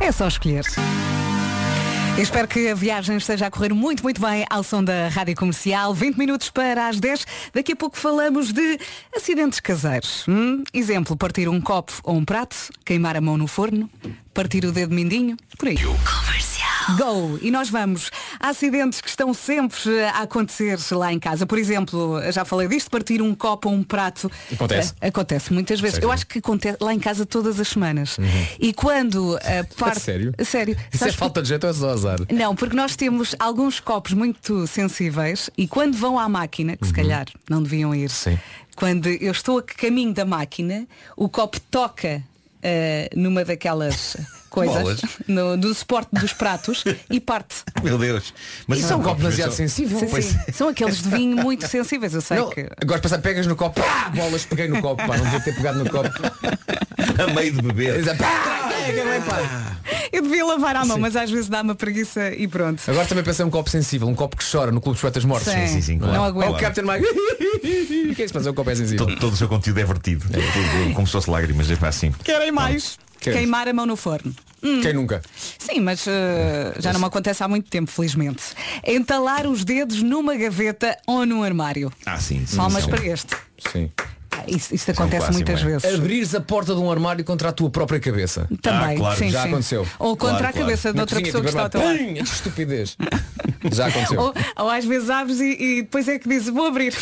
[0.00, 0.64] É só escolher.
[2.16, 5.36] Eu espero que a viagem esteja a correr muito, muito bem ao som da Rádio
[5.36, 5.92] Comercial.
[5.92, 7.26] 20 minutos para as 10.
[7.52, 8.78] Daqui a pouco falamos de
[9.14, 10.24] acidentes caseiros.
[10.26, 10.64] Hum?
[10.72, 12.56] Exemplo, partir um copo ou um prato,
[12.86, 13.90] queimar a mão no forno,
[14.32, 15.76] partir o dedo mindinho, por aí.
[16.96, 17.38] Go!
[17.42, 18.10] E nós vamos
[18.40, 21.46] a acidentes que estão sempre a acontecer lá em casa.
[21.46, 24.30] Por exemplo, já falei disto, partir um copo ou um prato.
[24.52, 24.94] Acontece.
[25.00, 25.96] Eh, Acontece muitas vezes.
[25.96, 26.06] Sério?
[26.06, 28.16] Eu acho que acontece lá em casa todas as semanas.
[28.60, 30.00] E quando a parte.
[30.00, 30.32] Sério?
[30.44, 30.76] Sério.
[30.92, 32.18] Isso é falta de jeito ou é só azar?
[32.32, 36.92] não, porque nós temos alguns copos muito sensíveis e quando vão à máquina, que se
[36.92, 38.10] calhar não deviam ir,
[38.74, 42.22] quando eu estou a caminho da máquina, o copo toca
[42.62, 44.16] eh, numa daquelas
[44.56, 45.00] coisas, Bolas.
[45.28, 47.56] no, do suporte dos pratos e parte.
[47.82, 48.32] Meu Deus.
[48.70, 50.00] Isso é um copo demasiado sensível.
[50.00, 50.52] Sim, sim.
[50.52, 52.66] São aqueles de vinho muito sensíveis, eu sei Não, que.
[52.80, 55.78] Agora pensar, pegas no copo, pá, bolas, peguei no copo, pá, não devia ter pegado
[55.84, 56.08] no copo.
[57.18, 58.00] A meio de beber.
[58.00, 58.18] Exato.
[58.18, 59.76] Pá, é, pá.
[60.12, 62.82] Eu devia lavar a mão, mas às vezes dá-me a preguiça e pronto.
[62.88, 65.52] Agora também pensei um copo sensível, um copo que chora no Clube dos Poetas Mortos.
[65.52, 66.28] Sim, sim, sim, Não, não é?
[66.28, 66.50] aguento.
[66.50, 67.06] Oh, Captain Mike.
[67.06, 68.34] O que é isso?
[68.34, 69.06] Mas um copo é sensível.
[69.06, 70.26] Todo, todo o seu conteúdo é vertido.
[70.32, 72.12] É, como se fosse lágrimas, é para assim.
[72.24, 72.98] Querem mais?
[73.26, 73.38] Queres?
[73.40, 74.34] Queimar a mão no forno.
[74.62, 74.80] Hum.
[74.80, 75.20] Quem nunca?
[75.58, 78.42] Sim, mas eh, já não me acontece há muito tempo, felizmente.
[78.86, 81.92] Entalar os dedos numa gaveta ou num armário.
[82.04, 82.44] Ah, sim.
[82.46, 82.90] sim Palmas sim.
[82.90, 83.36] para este.
[83.72, 83.90] Sim.
[84.30, 85.64] Ah, Isso, isso é um acontece muitas é?
[85.64, 85.94] vezes.
[85.94, 88.46] Abrires a porta de um armário contra a tua própria cabeça.
[88.62, 89.48] Também, Ah, claro, sim, já sim.
[89.48, 89.86] aconteceu.
[89.98, 90.66] Ou contra Claro, a claro.
[90.66, 92.24] cabeça de outra cozinha, pessoa que tipo, está ao teu lado.
[92.28, 92.96] que estupidez.
[93.72, 94.20] Já aconteceu.
[94.20, 96.94] Ou, ou às vezes abres e, e depois é que dizes, vou abrir.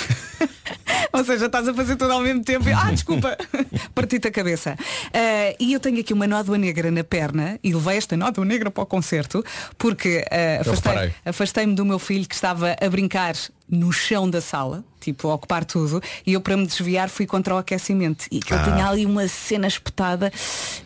[1.17, 3.37] Ou seja, estás a fazer tudo ao mesmo tempo e, ah, desculpa,
[3.95, 4.77] parti-te a cabeça.
[5.13, 8.71] Ah, e eu tenho aqui uma nódoa negra na perna e levei esta nódoa negra
[8.71, 9.45] para o concerto
[9.79, 10.25] porque
[10.61, 11.15] afastei- reparei.
[11.25, 13.35] afastei-me do meu filho que estava a brincar
[13.69, 17.55] no chão da sala, tipo, a ocupar tudo, e eu para me desviar fui contra
[17.55, 18.27] o aquecimento.
[18.31, 18.63] E que Ah.
[18.65, 20.31] tinha ali uma cena espetada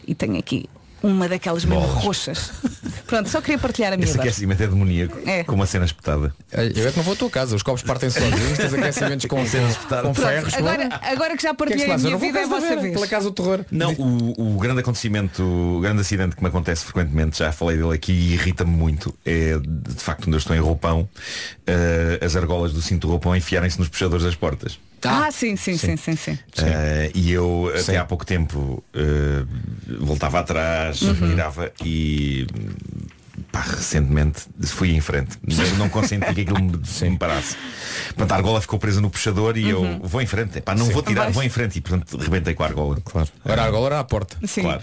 [0.06, 0.68] e tenho aqui
[1.02, 2.04] uma daquelas mesmo Bolas.
[2.04, 2.52] roxas.
[3.06, 5.18] Pronto, só queria partilhar a minha Esse aquecimento é demoníaco.
[5.26, 5.42] É.
[5.42, 6.34] Com uma cena espetada.
[6.52, 9.36] Eu é que não vou à tua casa, os copos partem sozinhos, tens aquecimentos com,
[9.40, 10.52] com, com ferros.
[10.52, 12.38] Agora, agora que já O que é que partilhei a minha Eu não vou vida
[12.38, 12.94] é casa da vossa vez.
[12.94, 13.64] Pela casa do terror.
[13.70, 17.94] Não, o, o grande acontecimento, o grande acidente que me acontece frequentemente, já falei dele
[17.94, 21.08] aqui e irrita-me muito, é de facto quando eu estou em roupão,
[21.66, 24.78] eh, as argolas do cinto roupão enfiarem-se nos puxadores das portas.
[25.04, 26.38] Ah, sim, sim, sim, sim, sim.
[26.58, 27.80] Eh, e eu Sim.
[27.82, 29.44] até há pouco tempo eh,
[30.00, 31.12] voltava atrás, Uhum.
[31.14, 32.46] virava e
[33.52, 35.38] pá, recentemente fui em frente.
[35.46, 36.72] Eu não consenti que aquilo me,
[37.10, 37.56] me parasse.
[38.08, 40.00] Portanto, a argola ficou presa no puxador e Uhum.
[40.00, 40.60] eu vou em frente.
[40.60, 41.34] Pá, não vou tirar, Vais.
[41.34, 42.98] vou em frente e portanto rebentei com a argola.
[43.04, 43.28] Claro.
[43.44, 44.36] Agora agora era à porta.
[44.46, 44.62] Sim.
[44.62, 44.82] Claro.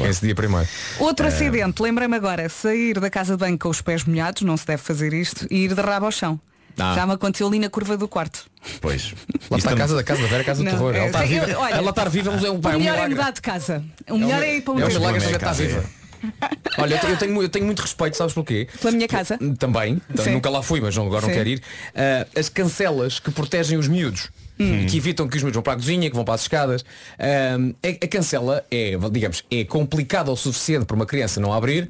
[0.00, 0.66] Era esse dia primeiro.
[0.98, 4.66] Outro acidente, lembrei-me agora, sair da casa de banho com os pés molhados, não se
[4.66, 6.40] deve fazer isto, e ir de rabo ao chão.
[6.80, 6.94] Ah.
[6.94, 8.44] Já me aconteceu ali na curva do quarto.
[8.80, 9.14] Pois.
[9.50, 10.94] Lá está a casa da casa da Vera, a casa do terror.
[10.94, 11.58] é, Ela está viva.
[11.58, 13.84] olha, Ela estar viva é um, é o um melhor é mudar de casa.
[14.08, 15.84] O melhor é ir para um É um milagre é está viva.
[16.78, 18.68] Olha, eu tenho, eu tenho, muito respeito, sabes porquê?
[18.80, 19.38] Pela minha casa?
[19.58, 20.32] Também, então, Sim.
[20.32, 21.28] nunca lá fui, mas não- agora Sim.
[21.28, 21.62] não quero ir.
[21.94, 24.28] Ah, as cancelas que protegem os miúdos.
[24.58, 26.84] e que evitam que os miúdos vão para a cozinha, que vão para as escadas.
[27.18, 31.88] Ahm, a, a cancela é, digamos, é complicada o suficiente para uma criança não abrir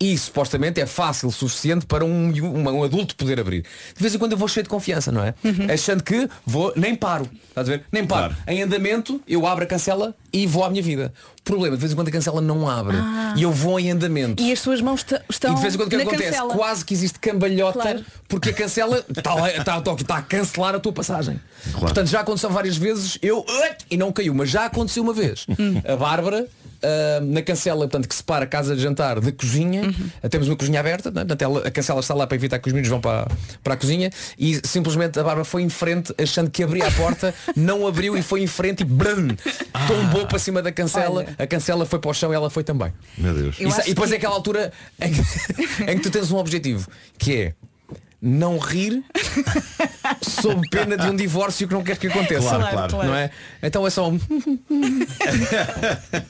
[0.00, 3.62] e supostamente é fácil o suficiente para um, um, um adulto poder abrir.
[3.96, 5.34] De vez em quando eu vou cheio de confiança, não é?
[5.72, 7.28] Achando que vou, nem paro.
[7.48, 7.84] Estás a ver?
[7.90, 8.34] Nem paro.
[8.46, 11.12] Em andamento, eu abro a cancela e vou à minha vida.
[11.40, 12.96] O problema, de vez em quando a cancela não abre.
[12.96, 13.34] Ah.
[13.36, 14.42] E eu vou em andamento.
[14.42, 16.24] E as suas mãos estão E de vez em quando o que acontece?
[16.30, 16.54] cancela.
[16.54, 18.04] Quase que existe cambalhota Claro.
[18.28, 21.40] porque a cancela está, está, está, está a cancelar a tua passagem.
[21.78, 23.44] Portanto, já aconteceu várias vezes, eu
[23.90, 25.46] e não caiu, mas já aconteceu uma vez.
[25.58, 25.80] Hum.
[25.86, 26.46] A Bárbara,
[26.82, 30.28] ah, na cancela, portanto, que separa a casa de jantar da cozinha, Uhum.
[30.30, 31.20] temos uma cozinha aberta, né?
[31.24, 33.26] portanto, ela- a cancela está lá para evitar que os meninos vão para,
[33.62, 37.34] para a cozinha e simplesmente a Bárbara foi em frente achando que abria a porta,
[37.56, 39.28] não abriu e foi em frente e brum,
[39.86, 42.92] tombou para cima da cancela, a cancela foi para o chão e ela foi também.
[43.16, 43.56] Meu Deus.
[43.58, 45.20] E, e depois é aquela altura em que,
[45.90, 47.54] em que tu tens um objetivo, que é
[48.20, 49.04] não rir
[50.22, 52.48] sob pena de um divórcio que não queres que aconteça.
[52.48, 53.08] Claro, Claro, claro.
[53.08, 53.30] Não é?
[53.62, 54.18] Então é só um.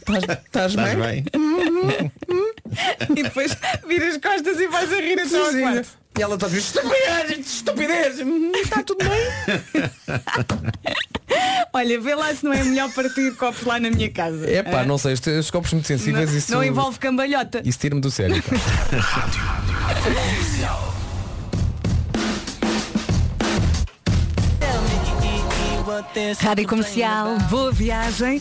[0.03, 0.97] Estás Estás bem?
[0.97, 1.25] bem?
[3.17, 5.89] e depois viras as costas e vais a rir até ao quarto.
[6.19, 9.91] E ela está a dizer, estupidez, estupidez, Hum, está tudo bem.
[11.73, 14.51] Olha, vê lá se não é melhor partir copos lá na minha casa.
[14.51, 14.85] É pá, Ah?
[14.85, 17.63] não sei, estes estes copos muito sensíveis, não, isso, não envolve cambalhota.
[17.65, 18.43] isso tira-me do sério.
[18.99, 19.41] Rádio
[26.69, 28.41] Comercial, boa viagem.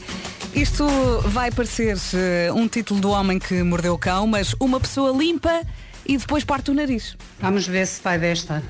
[0.54, 0.86] Isto
[1.26, 5.62] vai parecer eh, um título do homem que mordeu o cão, mas uma pessoa limpa
[6.06, 7.18] e depois parte o nariz.
[7.40, 8.62] Vamos ver se vai desta.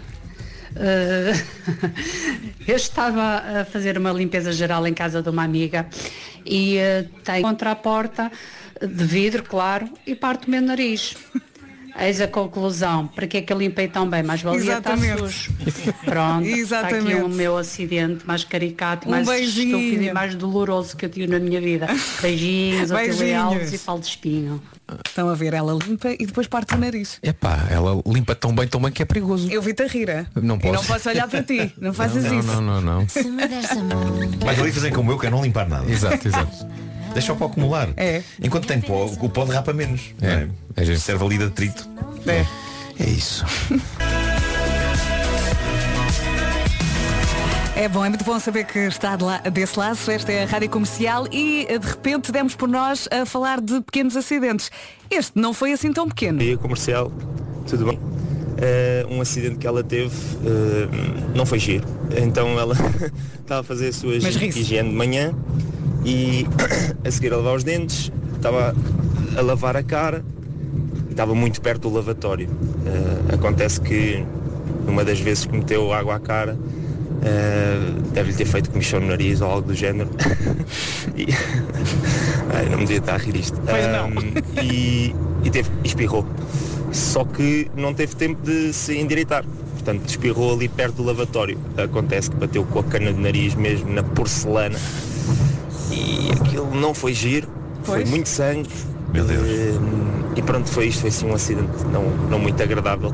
[0.74, 1.34] Eh,
[2.66, 5.86] eu estava a fazer uma limpeza geral em casa de uma amiga
[6.46, 8.32] e eh, tem contra a porta
[8.82, 11.16] de vidro, claro, e parte o meu nariz.
[12.00, 13.08] Eis a conclusão.
[13.08, 14.22] Para que é que eu limpei tão bem?
[14.22, 15.18] Mas valia estar Exatamente.
[15.20, 15.54] sujo.
[16.06, 17.22] Pronto, está aqui Exatamente.
[17.22, 19.78] o meu acidente mais caricato, Um mais beijinho.
[19.80, 21.88] estúpido e mais doloroso que eu tive na minha vida.
[22.22, 23.74] Beijinhos, Beijinhos.
[23.74, 24.62] E Paulo de Espinho.
[25.06, 27.20] Estão a ver, ela limpa e depois parte o nariz.
[27.24, 29.50] É pá, ela limpa tão bem, tão bem que é perigoso.
[29.52, 30.28] Eu vi-te a rir.
[30.36, 30.74] Não E posso.
[30.76, 31.74] não posso olhar para ti.
[31.80, 32.48] Não faças não, isso.
[32.48, 33.10] Não, não, não.
[33.10, 34.06] Se me deres a mão.
[34.46, 35.92] Mas ali fazem como eu, que é não limpar nada.
[35.92, 36.68] Exato, exato.
[37.14, 37.90] Deixa o pó acumular.
[37.98, 38.22] É.
[38.42, 40.14] Enquanto tem pó, o pó derrapa menos.
[40.22, 40.46] É.
[40.46, 40.54] não
[40.94, 40.96] é?
[40.98, 41.88] Serve ali de atrito.
[42.26, 42.46] É.
[43.00, 43.46] É isso.
[47.76, 50.00] É bom, é muito bom saber que está de lá- desse lado.
[50.10, 54.16] Esta é a Rádio Comercial e de repente demos por nós a falar de pequenos
[54.18, 54.72] acidentes.
[55.12, 56.40] Este não foi assim tão pequeno.
[56.40, 57.12] Dia comercial,
[57.68, 58.00] tudo bem?
[58.58, 60.12] Eh, um acidente que ela teve
[60.44, 60.88] eh,
[61.36, 61.86] não foi giro.
[62.20, 62.74] Então ela
[63.40, 64.60] estava a fazer a sua Mas ri-se.
[64.60, 65.32] higiene de manhã
[66.06, 66.48] e
[67.06, 68.76] a seguir a lavar os dentes, estava
[69.38, 70.24] a lavar a cara
[71.18, 72.48] estava muito perto do lavatório.
[72.86, 74.24] Eh, acontece que
[74.86, 76.56] numa das vezes que meteu água à cara
[77.24, 77.80] eh,
[78.14, 80.10] deve-lhe ter feito comichão no nariz ou algo do género.
[81.18, 81.26] E-
[82.54, 83.60] Ai, não me devia estar a rir isto.
[83.68, 86.24] Ahm, e, e teve, e espirrou.
[86.92, 89.44] Só que não teve tempo de se endireitar.
[89.74, 91.58] Portanto, espirrou ali perto do lavatório.
[91.78, 94.78] Acontece que bateu com a cana de nariz mesmo na porcelana.
[95.98, 97.48] E aquilo não foi giro.
[97.84, 98.10] Foi Pois.
[98.10, 98.70] muito sangue.
[99.14, 99.42] Meu Deus.
[99.48, 101.02] Ahm, e pronto, foi isto.
[101.02, 103.14] Foi assim um acidente não, não muito agradável.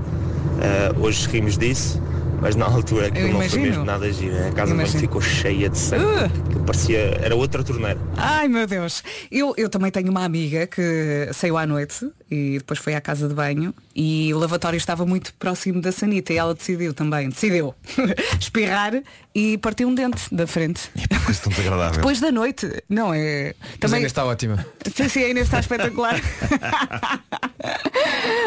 [0.61, 2.01] Ah, hoje rimos disso.
[2.41, 4.35] Mas na altura aquilo não foi mesmo nada giro.
[4.49, 6.03] A casa ficou cheia de sangue.
[6.03, 6.59] Uh!
[6.65, 7.17] Parecia.
[7.21, 7.97] Era outra torneira.
[8.17, 9.01] Ai meu Deus.
[9.31, 13.27] Eu, eu também tenho uma amiga que saiu à noite e depois foi à casa
[13.27, 17.73] de banho e o lavatório estava muito próximo da sanita e ela decidiu também, decidiu
[18.39, 18.93] espirrar
[19.33, 20.89] e partiu um dente da frente.
[21.25, 21.97] Coisa tão desagradável.
[21.97, 23.53] Depois da noite, não é?
[23.59, 24.65] Mas Também ainda está ótima.
[24.95, 26.15] Sim, sim, ainda está espetacular.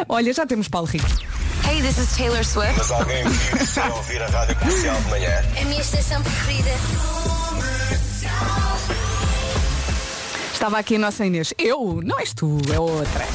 [0.09, 1.07] Olha, já temos Paulo Rico.
[1.69, 2.75] Hey, this is Taylor Swift.
[2.77, 5.43] Mas alguém viu ouvir a rádio comercial de manhã.
[5.61, 6.71] A minha estação preferida.
[10.57, 11.53] Estava aqui a nossa Inês.
[11.59, 12.01] Eu?
[12.03, 13.27] Não és tu, é outra.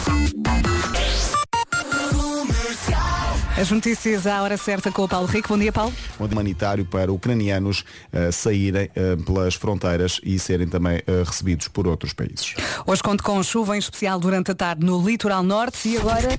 [3.60, 5.50] As notícias à hora certa com o Paulo Rico.
[5.50, 5.94] Bom dia, Paulo.
[6.20, 11.86] Um humanitário para ucranianos eh, saírem eh, pelas fronteiras e serem também eh, recebidos por
[11.86, 12.56] outros países.
[12.88, 16.30] Hoje conto com chuva em especial durante a tarde no litoral norte e agora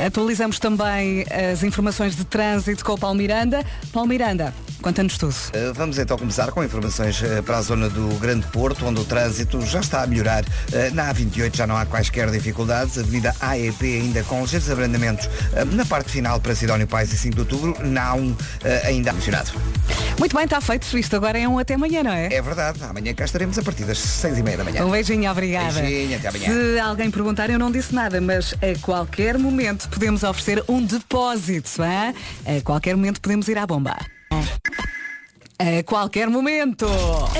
[0.00, 3.64] atualizamos também as informações de trânsito com o Paulo Miranda.
[3.92, 4.52] Paulo Miranda,
[4.82, 5.34] conta-nos tudo.
[5.34, 9.04] Uh, Vamos então começar com informações uh, para a zona do Grande Porto, onde o
[9.04, 10.42] trânsito já está a melhorar.
[10.44, 12.96] Uh, Na A28 já não há quaisquer dificuldades.
[12.98, 17.16] A Avenida AEP ainda com ligeiros abrandamentos uh, na parte final para Sidónio Pais e
[17.16, 18.36] 5 de Outubro, não uh,
[18.84, 19.52] ainda funcionado.
[20.18, 20.96] Muito bem, está feito.
[20.96, 22.26] Isto agora é um até amanhã, não é?
[22.32, 24.84] É verdade, amanhã cá estaremos a partir das 6 e meia da manhã.
[24.84, 25.80] Um beijinho, obrigada.
[25.80, 26.46] Beijinho, até amanhã.
[26.46, 31.82] Se alguém perguntar, eu não disse nada, mas a qualquer momento podemos oferecer um depósito,
[31.82, 32.14] hein?
[32.46, 33.96] A qualquer momento podemos ir à bomba.
[35.58, 36.86] a qualquer momento.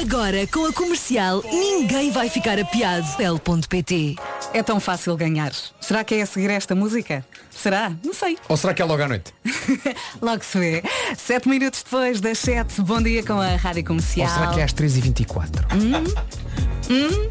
[0.01, 3.07] Agora, com a comercial, ninguém vai ficar apiado.
[3.23, 4.17] L.pt
[4.55, 5.51] É tão fácil ganhar.
[5.81, 7.27] Será que é a seguir esta música?
[7.51, 7.93] Será?
[8.05, 8.39] Não sei.
[8.49, 9.35] Ou será que é logo à noite?
[10.23, 10.83] Logo se vê.
[11.19, 14.29] Sete minutos depois das sete, bom dia com a Rádio Comercial.
[14.29, 15.75] Ou será que é às 3h24?
[15.75, 16.05] Hum?
[16.89, 17.31] Hum?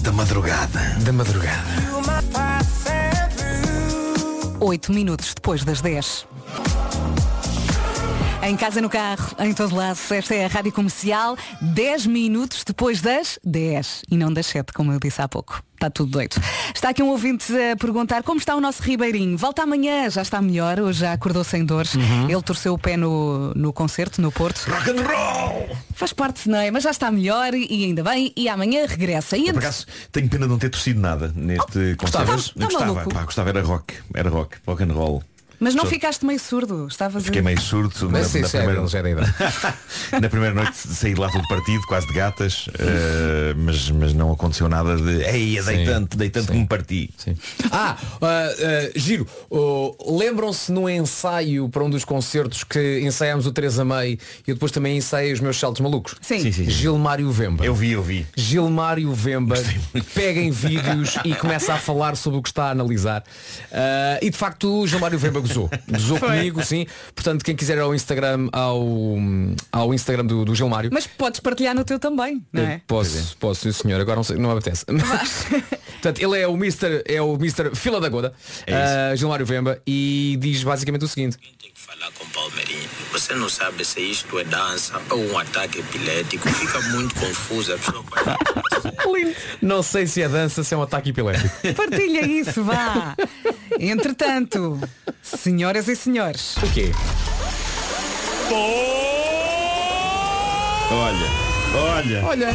[0.00, 0.80] Da madrugada.
[1.00, 1.68] Da madrugada.
[4.60, 6.26] Oito minutos depois das 10.
[8.46, 13.00] Em casa, no carro, em todo lado, esta é a Rádio Comercial, 10 minutos depois
[13.00, 15.62] das 10 e não das 7, como eu disse há pouco.
[15.74, 16.36] Está tudo doido.
[16.74, 19.36] Está aqui um ouvinte a perguntar como está o nosso Ribeirinho.
[19.38, 21.94] Volta amanhã, já está melhor, hoje já acordou sem dores.
[21.94, 22.28] Uhum.
[22.28, 24.58] Ele torceu o pé no, no concerto, no Porto.
[24.70, 25.76] Rock and roll!
[25.94, 26.70] Faz parte, não é?
[26.70, 29.38] Mas já está melhor e ainda bem, e amanhã regressa.
[29.38, 31.96] E Eu, por acaso, tenho pena de não ter torcido nada neste concerto.
[32.02, 32.52] gostavas?
[32.54, 33.14] Eu Tá gostava, maluco?
[33.14, 33.94] pá, gostava, era rock.
[34.14, 35.22] Era rock, rock and roll.
[35.64, 38.82] Mas não ficaste meio surdo, estavas Fiquei meio surdo na, sim, na sim, primeira...
[38.82, 39.34] é idade.
[40.20, 44.30] na primeira noite saí de lá todo partido, quase de gatas, eh, mas, mas não
[44.30, 47.08] aconteceu nada de ei, dei Sim, tanto, dei tanto que me parti.
[47.72, 53.52] Ah, ah, ah, giro, oh, lembram-se no ensaio para um dos concertos que ensaiámos o
[53.52, 56.14] 3 a meio e eu depois também ensaiei os meus saltos malucos?
[56.20, 56.40] Sim.
[56.40, 56.70] Sim, sim, sim.
[56.70, 57.64] Gilmário Vemba.
[57.64, 58.26] Eu vi, eu vi.
[58.36, 59.56] Gilmário Vemba
[60.14, 63.24] pega em vídeos e começa a falar sobre o que está a analisar.
[64.20, 65.70] E de facto o Gilmário Vemba gozou.
[65.88, 66.86] Gozou comigo, sim.
[67.14, 68.84] Portanto, quem quiser ao Instagram, ao,
[69.72, 70.90] ao Instagram do, do Gilmário.
[70.92, 72.80] Mas podes partilhar no teu também, não é?
[72.86, 74.84] Posso, posso, sim senhor, agora não sei, não me apetece.
[74.90, 75.46] Mas,
[76.00, 77.02] portanto, ele é o Mr.
[77.06, 77.74] é o Mr.
[77.74, 78.32] Fila da Goda,
[78.68, 81.38] ah, Gilmário Vemba, e diz basicamente o seguinte.
[81.84, 82.88] Falar com Palmeirinho.
[83.12, 86.48] Você não sabe se isto é dança ou um ataque epilético.
[86.48, 87.74] Fica muito confuso.
[87.74, 89.36] A pessoa pode...
[89.60, 91.48] Não sei se é dança, se é um ataque epilético.
[91.76, 93.14] Partilha isso, vá.
[93.78, 94.80] Entretanto,
[95.22, 96.56] senhoras e senhores.
[96.56, 96.90] O quê?
[100.90, 101.28] Olha,
[101.74, 102.24] olha.
[102.24, 102.54] Olha.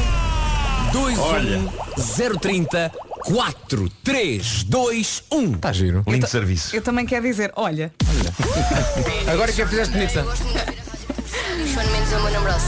[0.91, 1.59] 2 Olha.
[1.59, 2.91] 1 030
[3.25, 6.03] 4 3 2 1 Está giro.
[6.07, 6.75] Lindo serviço.
[6.75, 7.93] Eu também quero dizer, olha.
[9.31, 10.23] Agora que a fizeste bonita.
[11.91, 12.61] Mendes é o meu namorado.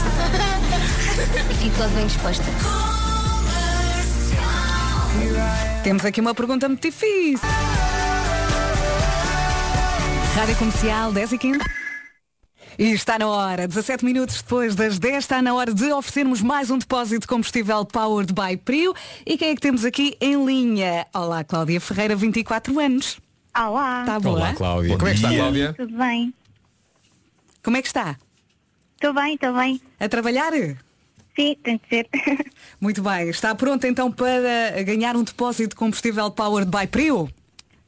[1.60, 2.44] Fico logo bem disposta.
[5.84, 7.48] Temos aqui uma pergunta muito difícil.
[10.34, 11.58] Rádio Comercial 10 e 15.
[12.78, 16.70] E está na hora, 17 minutos depois das 10, está na hora de oferecermos mais
[16.70, 18.94] um depósito de combustível Powered by Prio.
[19.26, 21.06] E quem é que temos aqui em linha?
[21.12, 23.18] Olá, Cláudia Ferreira, 24 anos.
[23.56, 24.00] Olá.
[24.00, 24.36] Está boa?
[24.36, 24.92] Olá, Cláudia.
[24.92, 25.38] Bom Como é que está, dia.
[25.40, 25.72] Cláudia?
[25.74, 26.34] Tudo bem?
[27.62, 28.16] Como é que está?
[28.94, 29.80] Estou bem, estou bem.
[30.00, 30.52] A trabalhar?
[30.52, 32.08] Sim, tem de ser.
[32.80, 33.28] Muito bem.
[33.28, 37.28] Está pronta então para ganhar um depósito de combustível Powered by Prio?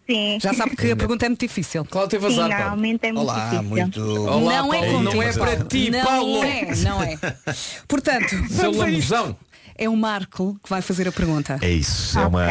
[0.09, 0.39] Sim.
[0.39, 1.83] Já sabe que a pergunta é muito difícil.
[1.87, 3.62] Cláudia Sim, normalmente é muito Olá, difícil.
[3.62, 4.01] muito.
[4.03, 4.93] Olá, não é Paulo.
[4.93, 5.65] contigo, Não é para Paulo.
[5.65, 6.45] ti, não Paulo.
[6.45, 7.19] é, não é.
[7.89, 9.35] Portanto, Seu lambuzão.
[9.77, 11.59] É o Marco que vai fazer a pergunta.
[11.62, 12.19] É isso.
[12.19, 12.43] É uma.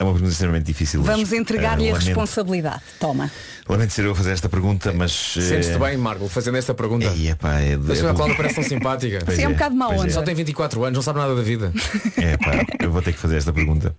[0.00, 1.02] É uma pergunta extremamente difícil.
[1.02, 2.80] Vamos entregar-lhe Eh, a responsabilidade.
[2.98, 3.30] Toma.
[3.68, 5.34] Lamento ser eu a fazer esta pergunta, mas.
[5.36, 7.04] eh, Sentes-te bem, Marco, fazendo esta pergunta?
[7.06, 9.18] Ei, epá, é de- A senhora é Cláudia parece tão simpática.
[9.26, 10.10] Pois Assim é um bocado mau onda.
[10.10, 11.70] Só tem 24 anos, não sabe nada da vida.
[12.16, 13.94] É, pá, eu vou ter que fazer esta pergunta.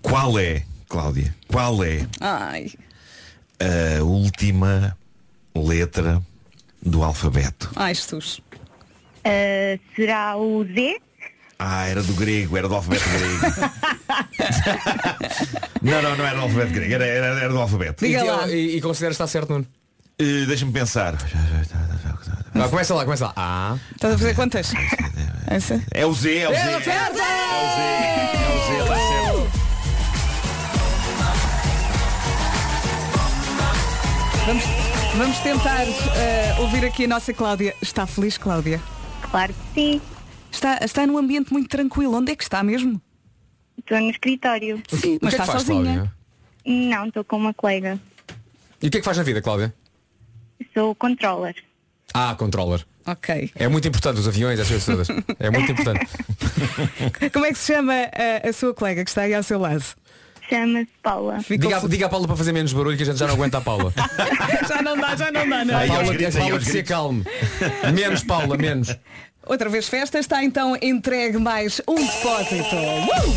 [0.00, 2.70] Qual é, Cláudia, qual é Ai.
[3.98, 4.96] a última
[5.52, 6.22] letra
[6.80, 7.70] do alfabeto?
[7.74, 8.40] Ai, Jesus.
[9.24, 11.00] Ah, será o Z?
[11.58, 13.70] Ah, era do grego, era do alfabeto grego.
[15.82, 18.04] não, não, não era do alfabeto grego, era, era, era do alfabeto.
[18.06, 18.48] Diga e, lá.
[18.48, 19.66] E, e considera estar certo, Nuno?
[20.20, 21.16] Eh, Deixa-me pensar.
[22.70, 23.32] Começa lá, começa lá.
[23.36, 23.76] Ah.
[23.92, 24.72] Estás a fazer quantas?
[25.48, 25.82] Essa?
[25.92, 26.58] É o Z, é o Z.
[26.58, 26.72] É!
[26.72, 27.06] É o Z, é
[28.54, 29.50] o Z, está certo.
[34.46, 34.64] Vamos,
[35.16, 35.86] vamos tentar
[36.16, 37.74] eh, ouvir aqui a nossa Cláudia.
[37.82, 38.80] Está feliz, Cláudia?
[39.30, 40.00] Claro que sim.
[40.50, 42.16] Está, está num ambiente muito tranquilo.
[42.16, 43.00] Onde é que está mesmo?
[43.78, 44.82] Estou no escritório.
[44.88, 45.82] Sim, mas é está sozinha.
[45.84, 46.12] Cláudia?
[46.66, 47.98] Não, estou com uma colega.
[48.82, 49.74] E o que é que faz na vida, Cláudia?
[50.74, 51.54] Sou controller.
[52.12, 52.84] Ah, controller.
[53.06, 53.50] Ok.
[53.54, 55.08] É muito importante os aviões, as coisas todas.
[55.38, 56.06] É muito importante.
[57.32, 59.84] Como é que se chama a, a sua colega que está aí ao seu lado?
[60.48, 61.40] Chama-se Paula.
[61.40, 63.34] Ficou Diga, fe- diga à Paula para fazer menos barulho que a gente já não
[63.34, 63.92] aguenta a Paula.
[64.68, 65.74] já não dá, já não dá, não.
[65.74, 66.90] A Aí, aos Paula, gritos, a aí, Paula aos que se gritos.
[66.92, 67.24] acalme.
[67.94, 68.96] Menos, Paula, menos.
[69.48, 72.76] Outra vez festa, está então entregue mais um depósito.
[72.76, 73.34] Uh!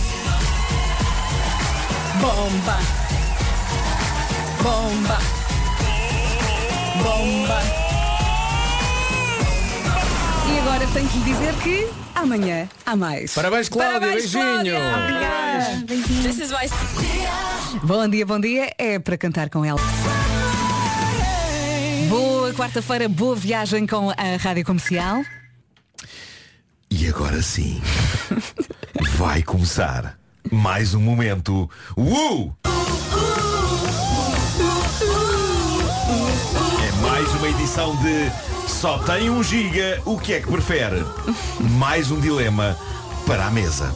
[2.20, 2.78] Bomba!
[4.62, 5.18] Bomba!
[7.02, 7.62] Bomba!
[10.54, 13.34] E agora tenho que lhe dizer que amanhã há mais.
[13.34, 14.00] Parabéns, Cláudia.
[14.02, 14.76] Parabéns, Beijinho.
[14.76, 15.86] Cláudia.
[15.88, 16.72] Beijinhos.
[17.84, 18.74] Bom dia, bom dia.
[18.78, 19.80] É para cantar com ela.
[22.10, 25.24] Boa quarta-feira, boa viagem com a Rádio Comercial.
[26.94, 27.82] E agora sim,
[29.16, 30.20] vai começar
[30.52, 31.70] mais um momento.
[31.96, 32.52] Uh!
[36.84, 38.30] É mais uma edição de
[38.68, 41.06] Só tem um giga, o que é que prefere?
[41.80, 42.78] Mais um dilema
[43.26, 43.96] para a mesa.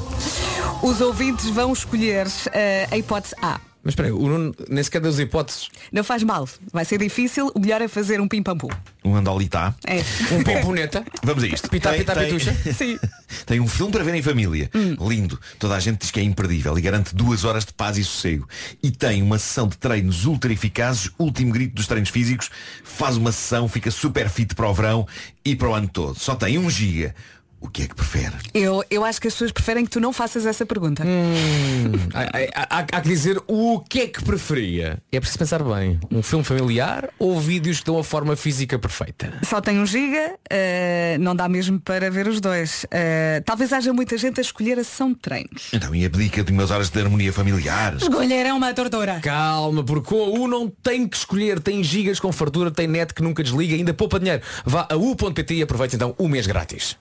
[0.81, 3.59] Os ouvintes vão escolher eh, a hipótese A.
[3.85, 5.69] Mas espera aí, o Nuno nem sequer deu as hipóteses.
[5.91, 8.67] Não faz mal, vai ser difícil, o melhor é fazer um pim-pam-pum.
[9.03, 9.75] Um andolitá.
[9.85, 9.99] É.
[10.33, 11.05] Um pomponeta.
[11.23, 11.69] Vamos a isto.
[11.69, 12.51] Pitá, Tem- pitá, tem- pitucha.
[12.73, 12.97] Sim.
[13.45, 14.71] Tem um filme para ver em família.
[14.99, 15.39] Lindo.
[15.59, 18.49] Toda a gente diz que é imperdível e garante duas horas de paz e sossego.
[18.81, 22.49] E tem uma sessão de treinos ultra eficazes, último grito dos treinos físicos,
[22.83, 25.07] faz uma sessão, fica super fit para o verão
[25.45, 26.17] e para o ano todo.
[26.17, 27.13] Só tem um giga.
[27.61, 28.35] O que é que prefere?
[28.53, 31.03] Eu, eu acho que as pessoas preferem que tu não faças essa pergunta.
[31.03, 34.99] Hum, há, há- há- que dizer o que é que preferia.
[35.11, 35.99] É preciso pensar bem.
[36.11, 39.33] Um filme familiar ou vídeos que dão a forma física perfeita?
[39.43, 42.85] Só tem um giga, eh, não dá mesmo para ver os dois.
[42.91, 45.71] Eh, talvez haja muita gente a escolher a sessão de treinos.
[45.73, 47.95] Então, e abdica de umas horas de harmonia familiar?
[47.95, 49.19] Escolher é uma tortura.
[49.21, 51.59] Calma, porque a U não tem que escolher.
[51.59, 54.43] Tem gigas com fartura, tem net que nunca desliga, ainda poupa dinheiro.
[54.63, 56.95] Vá a u.pt e aproveite então o mês grátis.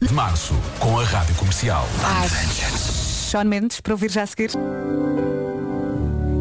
[0.00, 1.86] De março, com a Rádio Comercial.
[3.30, 4.50] Sean Mendes, para ouvir já a seguir.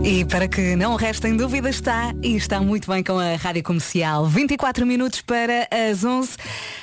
[0.03, 4.25] E para que não restem dúvidas, está e está muito bem com a Rádio Comercial.
[4.25, 6.31] 24 minutos para as 11.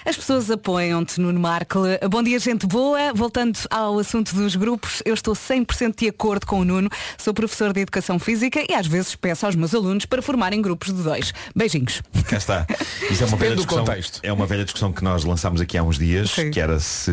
[0.04, 1.98] As pessoas apoiam-te, Nuno Markle.
[2.10, 3.12] Bom dia, gente boa.
[3.14, 6.90] Voltando ao assunto dos grupos, eu estou 100% de acordo com o Nuno.
[7.16, 10.92] Sou professor de Educação Física e às vezes peço aos meus alunos para formarem grupos
[10.92, 11.32] de dois.
[11.54, 12.02] Beijinhos.
[12.28, 12.66] Cá está.
[13.10, 13.84] Isso é uma velha discussão.
[13.84, 14.20] contexto.
[14.22, 17.10] É uma velha discussão que nós lançámos aqui há uns dias, que era se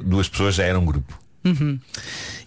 [0.00, 1.22] duas pessoas já eram um grupo.
[1.44, 1.78] Uhum.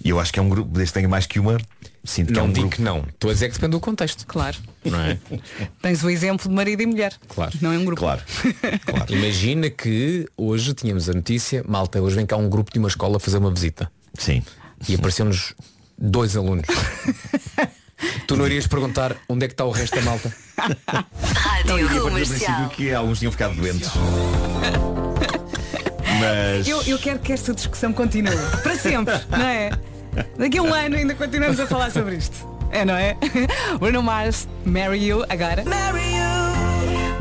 [0.03, 1.57] E eu acho que é um grupo, desde que tenha mais que uma,
[2.05, 2.75] sinto que é Não um digo grupo.
[2.75, 2.99] que não.
[3.09, 4.25] Estou a dizer que depende do contexto.
[4.27, 4.57] Claro.
[4.83, 5.17] Não é?
[5.81, 7.13] Tens o exemplo de marido e mulher.
[7.27, 7.51] Claro.
[7.61, 8.01] Não é um grupo.
[8.05, 8.21] Claro.
[9.09, 13.19] Imagina que hoje tínhamos a notícia, malta, hoje vem cá um grupo de uma escola
[13.19, 13.91] fazer uma visita.
[14.17, 14.43] Sim.
[14.87, 15.53] E apareceu-nos
[15.97, 16.65] dois alunos.
[18.27, 20.33] tu não irias perguntar onde é que está o resto da malta?
[21.65, 22.37] Não, eu Rádio do Comercial.
[22.55, 23.89] princípio que alguns tinham ficado doentes.
[26.19, 26.67] Mas.
[26.67, 28.35] Eu, eu quero que esta discussão continue.
[28.63, 29.71] Para sempre, não é?
[30.37, 32.35] Daqui a um ano ainda continuamos a falar sobre isto.
[32.71, 33.15] É, não é?
[33.79, 35.63] Bruno Mars, Marry You, agora.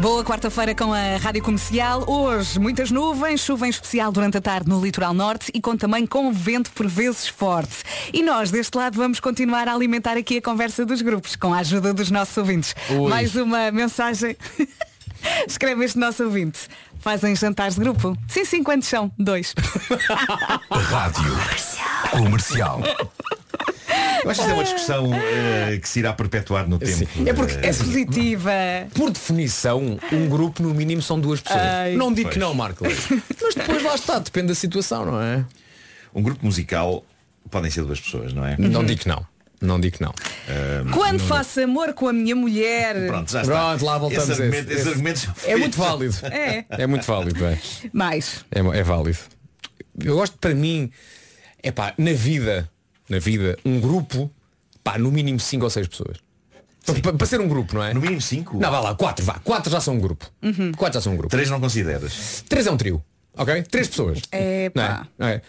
[0.00, 2.04] Boa quarta-feira com a Rádio Comercial.
[2.06, 6.06] Hoje, muitas nuvens, chuva em especial durante a tarde no litoral norte e com também
[6.06, 7.76] com vento por vezes forte.
[8.12, 11.58] E nós, deste lado, vamos continuar a alimentar aqui a conversa dos grupos, com a
[11.58, 12.74] ajuda dos nossos ouvintes.
[12.90, 13.08] Ui.
[13.08, 14.36] Mais uma mensagem.
[15.48, 16.68] Escreve este nosso ouvinte.
[17.04, 18.16] Fazem jantares de grupo?
[18.26, 19.12] Sim, sim, quantos são?
[19.18, 19.54] Dois.
[20.72, 21.36] Rádio
[22.10, 22.80] Comercial.
[24.24, 27.06] Eu acho que isto é uma discussão eh, que se irá perpetuar no tempo.
[27.26, 28.50] É porque Eh, é assim, Positiva.
[28.94, 31.60] por definição, um grupo no mínimo são duas pessoas.
[31.62, 31.94] Ai.
[31.94, 32.48] não digo que Pois.
[32.48, 32.84] não, Marco.
[32.84, 35.44] Mas depois lá está, depende da situação, não é?
[36.14, 37.04] um grupo musical
[37.50, 38.56] podem ser duas pessoas, não é?
[38.56, 39.26] Não digo que não.
[39.64, 40.12] Não digo que não.
[40.92, 43.06] Quando faço amor com a minha mulher.
[43.06, 43.52] Pronto, já está.
[43.52, 44.80] Pronto, lá voltamos Esse argumento- esse.
[44.80, 46.14] esses argumentos É muito válido.
[46.30, 46.64] É.
[46.70, 47.58] É muito válido, é.
[47.92, 48.44] Mais.
[48.50, 49.18] É, é válido.
[49.98, 50.90] Eu gosto para mim,
[51.62, 52.68] é pá, na vida,
[53.08, 54.30] na vida, um grupo,
[54.82, 56.18] pá, no mínimo 5 ou 6 pessoas.
[57.16, 57.94] Para, ser um grupo, não é?
[57.94, 58.58] No mínimo cinco?
[58.58, 59.40] Não, vá lá, 4, vá.
[59.42, 60.30] 4 já são um grupo.
[60.76, 61.30] 4 já são um grupo.
[61.30, 62.44] Três não consideras.
[62.46, 63.02] 3 é um trio.
[63.36, 63.62] Ok?
[63.62, 64.20] 3 pessoas.
[64.30, 64.88] É Não é?
[64.88, 65.08] pá.
[65.18, 65.42] Não é,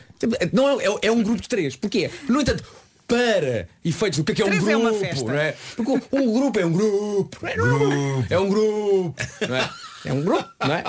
[0.53, 1.75] Não é, é- é um grupo de 3.
[1.75, 2.09] Porquê?
[2.29, 2.63] No entanto,
[3.07, 5.25] para efeitos do que é que é um Três grupo, é uma festa.
[5.25, 5.55] não é?
[5.75, 7.53] Porque um, grupo é um grupo, não é?
[7.55, 8.25] É um grupo.
[8.29, 9.15] É um grupo,
[9.47, 9.69] não é?
[10.05, 10.83] É um grupo, não é?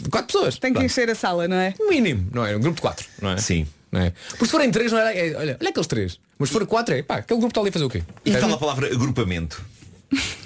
[0.00, 0.58] De 4 pessoas.
[0.58, 0.86] Tem que Pronto.
[0.86, 1.74] encher a sala, não é?
[1.88, 2.56] Mínimo, não é?
[2.56, 3.36] Um grupo de 4, não é?
[3.38, 3.66] Sim.
[3.90, 4.12] Não é?
[4.30, 5.16] Porque se forem 3, não é?
[5.16, 6.20] é- olha, olha aqueles 3.
[6.38, 8.02] Mas se forem 4 é, pá, aquele grupo está ali a fazer o quê?
[8.24, 9.64] E tal a palavra agrupamento?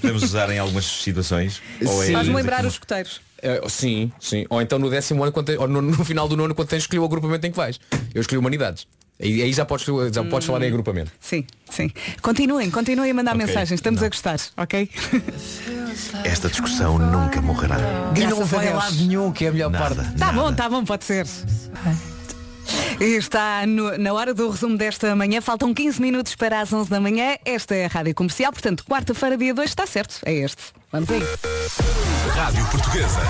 [0.01, 1.61] Podemos usar em algumas situações?
[1.85, 2.13] Ou é-.
[2.13, 3.21] Faz-me lembrar os escuteiros.
[3.41, 4.47] É, sim, sim.
[4.49, 6.83] Ou então no décimo ano, quando tem- ou no, no final do nono, quando tens
[6.85, 7.79] escolhido o agrupamento em que vais.
[8.15, 8.87] Eu escolhi humanidades.
[9.21, 11.13] Aí, aí já podes, já podes falar em agrupamento.
[11.21, 11.91] Sim, sim.
[12.21, 13.47] Continuem, continuem a mandar Ok.
[13.47, 13.79] mensagens.
[13.79, 14.89] Estamos a gostar, ok?
[16.25, 17.77] Esta discussão nunca morrerá.
[18.17, 20.13] E não vai a lado nenhum, que é a melhor Nada, parte.
[20.19, 20.33] Tá nada.
[20.41, 21.27] bom, tá bom, pode ser.
[23.01, 25.41] E está no- na hora do resumo desta manhã.
[25.41, 27.37] Faltam 15 minutos para as 11 da manhã.
[27.45, 30.17] Esta é a Rádio Comercial, portanto, quarta-feira, dia 2, está certo.
[30.25, 30.63] É este.
[30.93, 31.23] Vamos aí.
[32.35, 33.21] Rádio Portuguesa.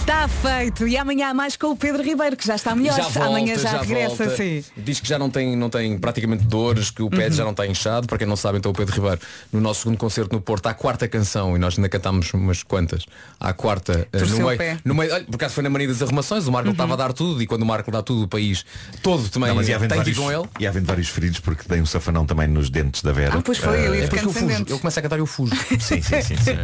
[0.00, 0.86] Está feito.
[0.86, 2.96] E amanhã há mais com o Pedro Ribeiro, que já está melhor.
[2.96, 4.36] Já volta, amanhã já, regressa, volta.
[4.36, 4.64] sim.
[4.76, 7.32] Diz que já não tem, não tem praticamente dores, que o pé Uhum.
[7.32, 8.06] já não está inchado.
[8.06, 9.20] Para quem não sabe, então o Pedro Ribeiro,
[9.52, 12.62] no nosso segundo concerto no Porto, há a quarta canção, e nós ainda cantámos umas
[12.62, 13.04] quantas.
[13.40, 14.78] À quarta, eh, Torceu no meio, pé.
[14.84, 16.72] no meio, olha, por acaso foi na mania das arrumações, o Marco Uhum.
[16.72, 18.64] estava a dar tudo, e quando o Marco dá tudo, o país
[19.02, 20.48] todo também Não, mas tem havendo que ir vários, com ele.
[20.60, 23.38] e havendo vários feridos porque tem um safanão também nos dentes da Vera.
[23.38, 24.70] Ah, pois foi, eu ia Eh, É eu sem fujo, dentes.
[24.72, 25.52] ele começa a cantar e eu fujo.
[25.80, 26.55] Sim, sim, sim, sim.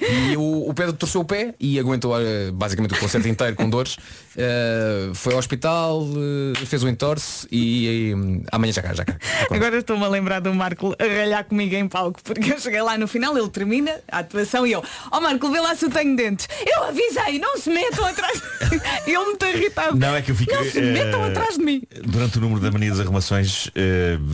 [0.00, 3.68] E o, o Pedro torceu o pé e aguentou eh, basicamente o concerto inteiro com
[3.68, 3.96] dores.
[4.36, 6.06] Eh, foi ao hospital,
[6.54, 9.16] eh, fez o entorce e, eh, amanhã já cá, já cá.
[9.50, 12.96] Agora estou-me a lembrar do Marco a ralhar comigo em palco, porque eu cheguei lá
[12.96, 16.14] no final, ele termina a atuação e eu, ó Marco, vê lá se eu tenho
[16.16, 16.48] dentes.
[16.64, 18.82] Eu avisei, não se metam atrás de mim.
[19.06, 19.98] E ele muito irritado.
[19.98, 20.54] Não, é que eu fico.
[20.54, 21.82] Não se metam atrás de mim.
[22.04, 23.70] Durante o número da mania das arrumações,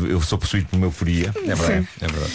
[0.08, 1.32] eu sou possuído por uma euforia.
[1.36, 2.32] É verdade, é verdade.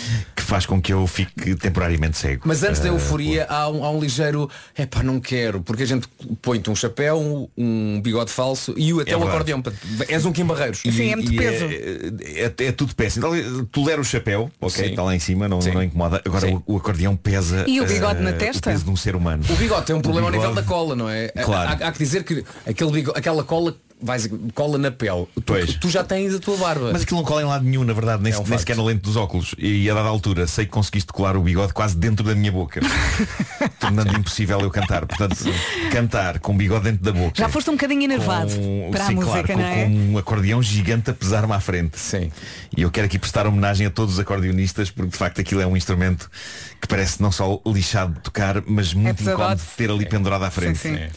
[0.52, 2.42] Faz com que eu fique temporariamente cego.
[2.46, 5.84] Mas antes da Eh, euforia há um, há um ligeiro é pá, não quero, porque
[5.84, 6.10] a gente
[6.42, 9.54] põe-te um chapéu, um bigode falso e o- até É o verdade.
[9.54, 9.64] acordeão.
[10.10, 10.84] És um Kim Barreiros.
[10.84, 13.34] E- e É, é- é tudo péssimo.
[13.34, 14.90] Então, Tolero o chapéu, ok, Sim.
[14.90, 16.22] está lá em cima, não, não incomoda.
[16.26, 16.62] Agora Sim.
[16.68, 17.64] o, o acordeão pesa.
[17.66, 18.70] E o bigode eh, na testa?
[18.70, 19.46] O peso de um ser humano.
[19.50, 21.30] O bigode tem um problema ao nível bigode- da cola, não é?
[21.30, 21.70] Claro.
[21.82, 25.28] Há, há que dizer que aquele bigode, aquela cola vais, cola na pele.
[25.46, 26.92] Tu, tu já tens a tua barba.
[26.92, 28.84] Mas aquilo não cola em lado nenhum, na verdade, nem, É um nem sequer na
[28.84, 29.56] lente dos óculos.
[29.58, 32.82] E a dada altura sei que conseguiste colar o bigode quase dentro da minha boca.
[33.80, 35.06] tornando impossível eu cantar.
[35.06, 35.38] Portanto,
[35.92, 37.34] cantar com o bigode dentro da boca.
[37.36, 39.84] Já foste um bocadinho enervado com, para sim, a música, claro, não com, é?
[39.86, 42.00] com um acordeão gigante a pesar-me à frente.
[42.00, 42.32] Sim.
[42.76, 45.68] E eu quero aqui prestar homenagem a todos os acordeonistas, porque de facto aquilo é
[45.68, 46.30] um instrumento
[46.80, 49.42] que parece não só lixado de tocar, mas muito pesadote.
[49.42, 50.80] incómodo de ter ali pendurado à frente.
[50.80, 51.10] Sim, sim.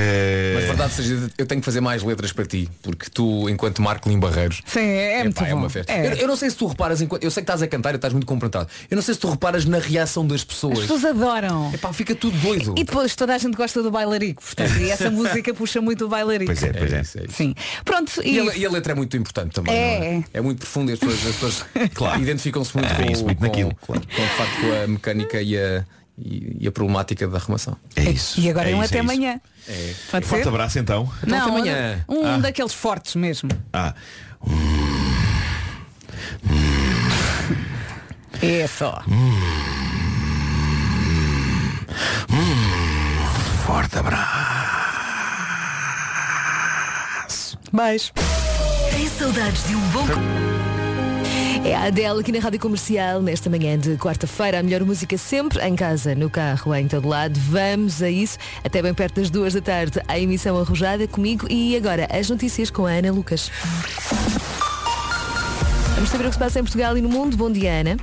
[0.00, 3.82] Eh, Mas verdade seja, eu tenho que fazer mais letras para ti, porque tu, enquanto
[3.82, 5.92] Marco Lim Barreiros, Sim, é, muito Epá, é uma festa.
[5.92, 6.06] É.
[6.12, 7.96] Eu, eu não sei se tu reparas, enquanto, eu sei que estás a cantar e
[7.96, 8.68] estás muito comportado.
[8.90, 10.78] Eu não sei se tu reparas na reação das As pessoas.
[10.80, 11.72] pessoas adoram.
[11.74, 12.74] Epá, fica tudo doido.
[12.78, 16.08] E depois toda a gente gosta do bailarico, portanto, e essa música puxa muito o
[16.08, 16.46] bailarico.
[16.52, 17.00] Pois é, pois é.
[17.00, 17.34] isso, é isso.
[17.34, 17.54] Sim.
[17.84, 19.74] Pronto, E, e, a, e a letra é muito importante também.
[19.74, 20.14] É.
[20.18, 20.24] é?
[20.34, 22.20] é muito profunda e as pessoas, as pessoas Claro.
[22.22, 25.84] identificam-se muito, com, muito com, naquilo, com, com, de facto, com a mecânica e a,
[26.18, 27.76] e, e a problemática da arrumação.
[27.96, 28.40] É isso.
[28.40, 29.40] e agora é um isso, até é amanhã.
[29.68, 29.94] É.
[30.10, 30.48] Pode Forte ser?
[30.48, 31.10] abraço então.
[31.22, 32.04] Então Não, até amanhã.
[32.08, 32.38] um Ah.
[32.38, 33.50] daqueles fortes mesmo.
[33.72, 33.94] Ah,
[38.40, 39.02] É só.
[43.66, 44.38] forte abraço.
[47.72, 48.12] Beijo.
[48.90, 50.06] Tem saudades de um bom...
[51.64, 55.60] É a Adele aqui na Rádio Comercial, nesta manhã de quarta-feira, a melhor música sempre,
[55.60, 57.38] em casa, no carro, em todo lado.
[57.40, 61.76] Vamos a isso, até bem perto das duas da tarde, a emissão arrojada comigo e
[61.76, 63.50] agora as notícias com a Ana Lucas.
[65.94, 67.36] Vamos saber o que se passa em Portugal e no mundo.
[67.36, 67.96] Bom dia, Ana.